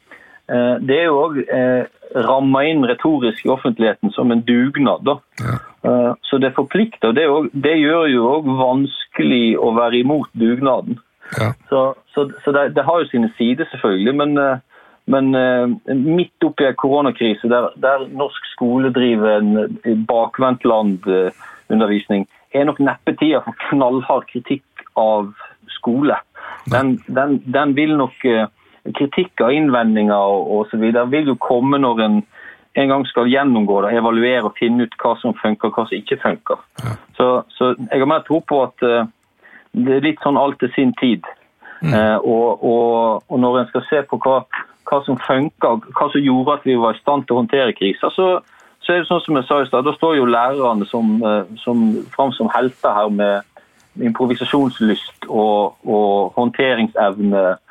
det 0.46 1.00
er 1.00 1.04
jo 1.08 1.20
òg 1.22 1.38
eh, 1.42 1.84
ramma 2.26 2.64
inn 2.68 2.86
retorisk 2.86 3.46
i 3.46 3.52
offentligheten 3.54 4.10
som 4.12 4.32
en 4.32 4.42
dugnad. 4.44 5.08
Ja. 5.40 5.54
Eh, 5.88 6.12
så 6.22 6.38
det 6.38 6.56
forplikter. 6.56 7.12
Det, 7.16 7.26
det 7.52 7.76
gjør 7.80 8.06
jo 8.12 8.22
òg 8.36 8.44
vanskelig 8.58 9.58
å 9.58 9.70
være 9.78 9.96
imot 10.02 10.30
dugnaden. 10.36 10.94
Ja. 11.38 11.48
Så, 11.70 11.94
så, 12.14 12.20
så 12.44 12.48
det, 12.52 12.68
det, 12.76 12.84
har 12.84 12.96
jo 13.00 13.06
sine 13.08 13.30
sider, 13.38 13.64
selvfølgelig. 13.72 14.14
Men, 14.20 14.30
men 15.10 15.24
midt 16.04 16.44
oppi 16.44 16.64
en 16.68 16.80
koronakrise 16.80 17.48
der, 17.50 17.64
der, 17.80 17.98
norsk 18.12 18.44
skole 18.52 18.88
driver 18.94 19.28
en 19.38 19.50
bakvendtlandundervisning, 20.08 22.22
er 22.54 22.64
nok 22.68 22.80
neppe 22.84 23.12
tida 23.16 23.38
for 23.46 23.54
knallhard 23.70 24.24
kritikk 24.28 24.66
av 25.00 25.32
skole. 25.72 26.16
Den, 26.70 26.86
den, 27.08 27.42
den 27.48 27.76
vil 27.76 27.96
nok 27.96 28.14
kritikk 28.96 29.42
og 29.44 29.54
innvendinger 29.54 30.38
osv. 30.58 30.86
vil 31.12 31.30
jo 31.32 31.36
komme 31.40 31.80
når 31.82 32.02
en 32.04 32.22
en 32.74 32.88
gang 32.88 33.06
skal 33.06 33.30
gjennomgå 33.30 33.82
det, 33.84 33.94
evaluere 33.98 34.48
og 34.48 34.56
finne 34.58 34.86
ut 34.86 34.96
hva 35.02 35.14
som 35.20 35.34
funker 35.38 35.70
og 35.70 35.76
hva 35.78 35.86
som 35.88 35.98
ikke 35.98 36.18
funker. 36.22 36.62
Ja. 36.82 36.96
Så, 37.16 37.28
så, 37.54 37.70
jeg 37.78 38.02
har 38.02 38.10
mer 38.10 38.24
tro 38.26 38.40
på 38.42 38.60
at 38.64 38.86
uh, 38.86 39.06
det 39.74 39.98
er 39.98 40.06
litt 40.08 40.22
sånn 40.24 40.40
alt 40.40 40.58
til 40.62 40.72
sin 40.74 40.94
tid. 40.98 41.26
Mm. 41.84 41.92
Uh, 41.94 42.18
og, 42.18 42.64
og, 42.64 43.22
og, 43.28 43.38
når 43.38 43.60
en 43.60 43.70
skal 43.70 43.86
se 43.90 44.02
på 44.10 44.18
hva, 44.24 44.40
hva 44.90 45.00
som 45.06 45.20
funker, 45.22 45.86
hva 45.94 46.10
som 46.10 46.26
gjorde 46.26 46.58
at 46.58 46.66
vi 46.66 46.76
var 46.80 46.96
i 46.98 47.02
stand 47.02 47.28
til 47.28 47.36
å 47.36 47.44
håndtere 47.44 47.76
kriser, 47.78 48.10
så, 48.16 48.28
så 48.82 48.94
er 48.94 49.02
det 49.02 49.10
sånn 49.10 49.22
som 49.22 49.38
jeg 49.38 49.48
sa 49.48 49.62
i 49.62 49.70
stad, 49.70 49.86
da 49.86 49.94
står 49.94 50.18
jo 50.18 50.30
lærerne 50.34 50.90
som, 50.90 51.18
uh, 51.22 51.44
som, 51.62 51.90
fram 52.16 52.34
som 52.34 52.50
helter 52.56 52.98
her 52.98 53.14
med 53.14 54.02
improvisasjonslyst 54.02 55.28
og, 55.30 55.76
og 55.86 56.34
håndteringsevne 56.34 57.44
Eh, 57.44 57.63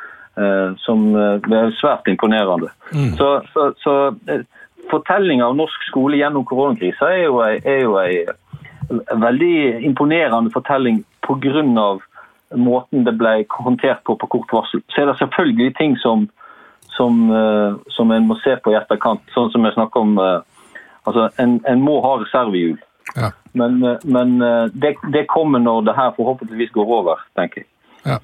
som 0.82 1.16
er 1.16 1.44
eh, 1.46 1.74
svært 1.78 2.08
imponerende. 2.10 2.72
Mm. 2.92 3.14
Så, 3.18 3.42
så, 3.54 3.72
så 3.78 3.94
eh, 4.32 4.42
fortellinga 4.90 5.46
av 5.46 5.58
norsk 5.58 5.86
skole 5.90 6.18
gjennom 6.18 6.46
koronakrisa 6.50 7.12
er 7.14 7.26
jo 7.28 7.42
ei, 7.46 7.60
er 7.62 7.84
jo 7.86 7.98
ei 8.02 8.24
veldig 8.90 9.84
imponerende 9.86 10.52
fortelling 10.54 11.04
pga. 11.24 12.00
måten 12.56 13.04
det 13.06 13.14
ble 13.18 13.46
håndtert 13.50 14.04
på 14.04 14.16
på 14.16 14.28
kort 14.28 14.52
varsel. 14.54 14.82
Så 14.90 15.02
er 15.02 15.06
det 15.06 15.18
selvfølgelig 15.18 15.76
ting 15.78 15.96
som, 15.98 16.28
som, 16.98 17.32
som 17.90 18.12
en 18.12 18.28
må 18.28 18.36
se 18.44 18.56
på 18.56 18.74
i 18.74 18.78
etterkant, 18.78 19.24
sånn 19.34 19.50
som 19.52 19.66
jeg 19.66 19.74
snakker 19.74 20.00
om. 20.00 20.20
Altså, 21.08 21.30
en, 21.40 21.62
en 21.66 21.82
må 21.82 22.02
ha 22.04 22.20
reservehjul. 22.22 22.78
Ja. 23.16 23.32
Men, 23.54 23.80
men 24.04 24.38
det, 24.74 24.96
det, 25.14 25.26
kommer 25.32 25.60
når 25.60 25.82
det 25.88 25.96
her 25.98 26.14
forhåpentligvis 26.18 26.76
går 26.76 26.94
over, 27.00 27.26
tenker 27.40 27.64
jeg. 27.64 27.70
Ja. 28.06 28.20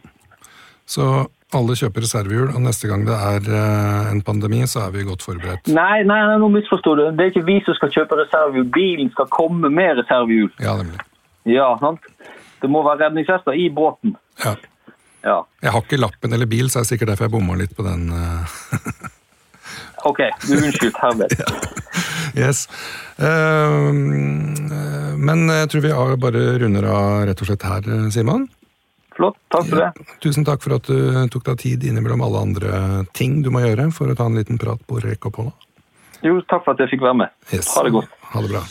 Så 0.86 1.26
alle 1.58 1.74
kjøper 1.78 2.04
reservehjul, 2.06 2.50
og 2.54 2.62
neste 2.62 2.90
gang 2.90 3.06
det 3.08 3.16
er 3.16 3.48
eh, 3.58 4.10
en 4.12 4.22
pandemi, 4.26 4.62
så 4.70 4.84
er 4.86 4.94
vi 4.94 5.06
godt 5.08 5.24
forberedt. 5.26 5.70
Nei, 5.74 6.04
nei, 6.06 6.20
nei 6.30 6.38
nå 6.42 6.50
misforstår 6.54 7.00
du. 7.00 7.06
Det 7.18 7.26
er 7.26 7.32
ikke 7.34 7.48
vi 7.48 7.58
som 7.66 7.78
skal 7.78 7.94
kjøpe 7.96 8.20
reservehjul. 8.20 8.68
Bilen 8.76 9.10
skal 9.16 9.30
komme 9.34 9.72
med 9.74 9.98
reservehjul. 10.04 10.52
Ja, 10.62 10.76
nemlig. 10.78 11.02
Ja, 11.50 11.72
sant? 11.82 12.06
Det 12.62 12.70
må 12.70 12.84
være 12.86 13.08
redningsvester 13.08 13.58
i 13.58 13.70
båten. 13.74 14.14
Ja. 14.44 14.54
ja. 15.26 15.40
Jeg 15.64 15.74
har 15.74 15.86
ikke 15.86 16.02
lappen 16.02 16.38
eller 16.38 16.50
bil, 16.52 16.70
så 16.70 16.82
er 16.82 16.86
det 16.86 16.92
sikkert 16.92 17.14
derfor 17.16 17.30
jeg 17.30 17.36
bomma 17.40 17.58
litt 17.58 17.74
på 17.78 17.88
den. 17.88 18.06
Eh. 18.14 18.56
ok, 20.12 20.22
du 20.46 20.54
unnskyldt 20.60 21.02
herved. 21.02 21.34
ja. 21.42 21.50
Yes. 22.38 22.68
Uh, 23.18 23.90
men 25.18 25.50
jeg 25.50 25.72
tror 25.72 25.82
vi 25.82 25.96
bare 26.22 26.44
runder 26.62 26.86
av 26.94 27.26
rett 27.28 27.42
og 27.42 27.50
slett 27.50 27.66
her, 27.66 27.90
Simon. 28.14 28.46
Flott. 29.20 29.36
Takk 29.52 29.66
for 29.68 29.82
ja. 29.84 29.90
det. 29.92 30.20
Tusen 30.24 30.48
takk 30.48 30.64
for 30.64 30.78
at 30.78 30.88
du 30.88 31.00
tok 31.34 31.44
deg 31.52 31.60
tid 31.60 31.84
innimellom 31.90 32.24
alle 32.24 32.44
andre 32.48 32.84
ting 33.18 33.42
du 33.44 33.52
må 33.52 33.66
gjøre 33.66 33.90
for 33.96 34.08
å 34.08 34.16
ta 34.16 34.30
en 34.30 34.40
liten 34.40 34.62
prat 34.62 34.80
på 34.88 35.02
Rekk 35.04 35.28
og 35.28 35.36
Polla. 35.36 35.52
Jo, 36.24 36.40
takk 36.48 36.64
for 36.64 36.76
at 36.76 36.86
jeg 36.86 36.96
fikk 36.96 37.04
være 37.04 37.26
med. 37.26 37.36
Yes. 37.52 37.74
Ha 37.76 37.84
det 37.84 37.92
godt. 37.96 38.16
Ha 38.32 38.44
det 38.46 38.54
bra. 38.54 38.64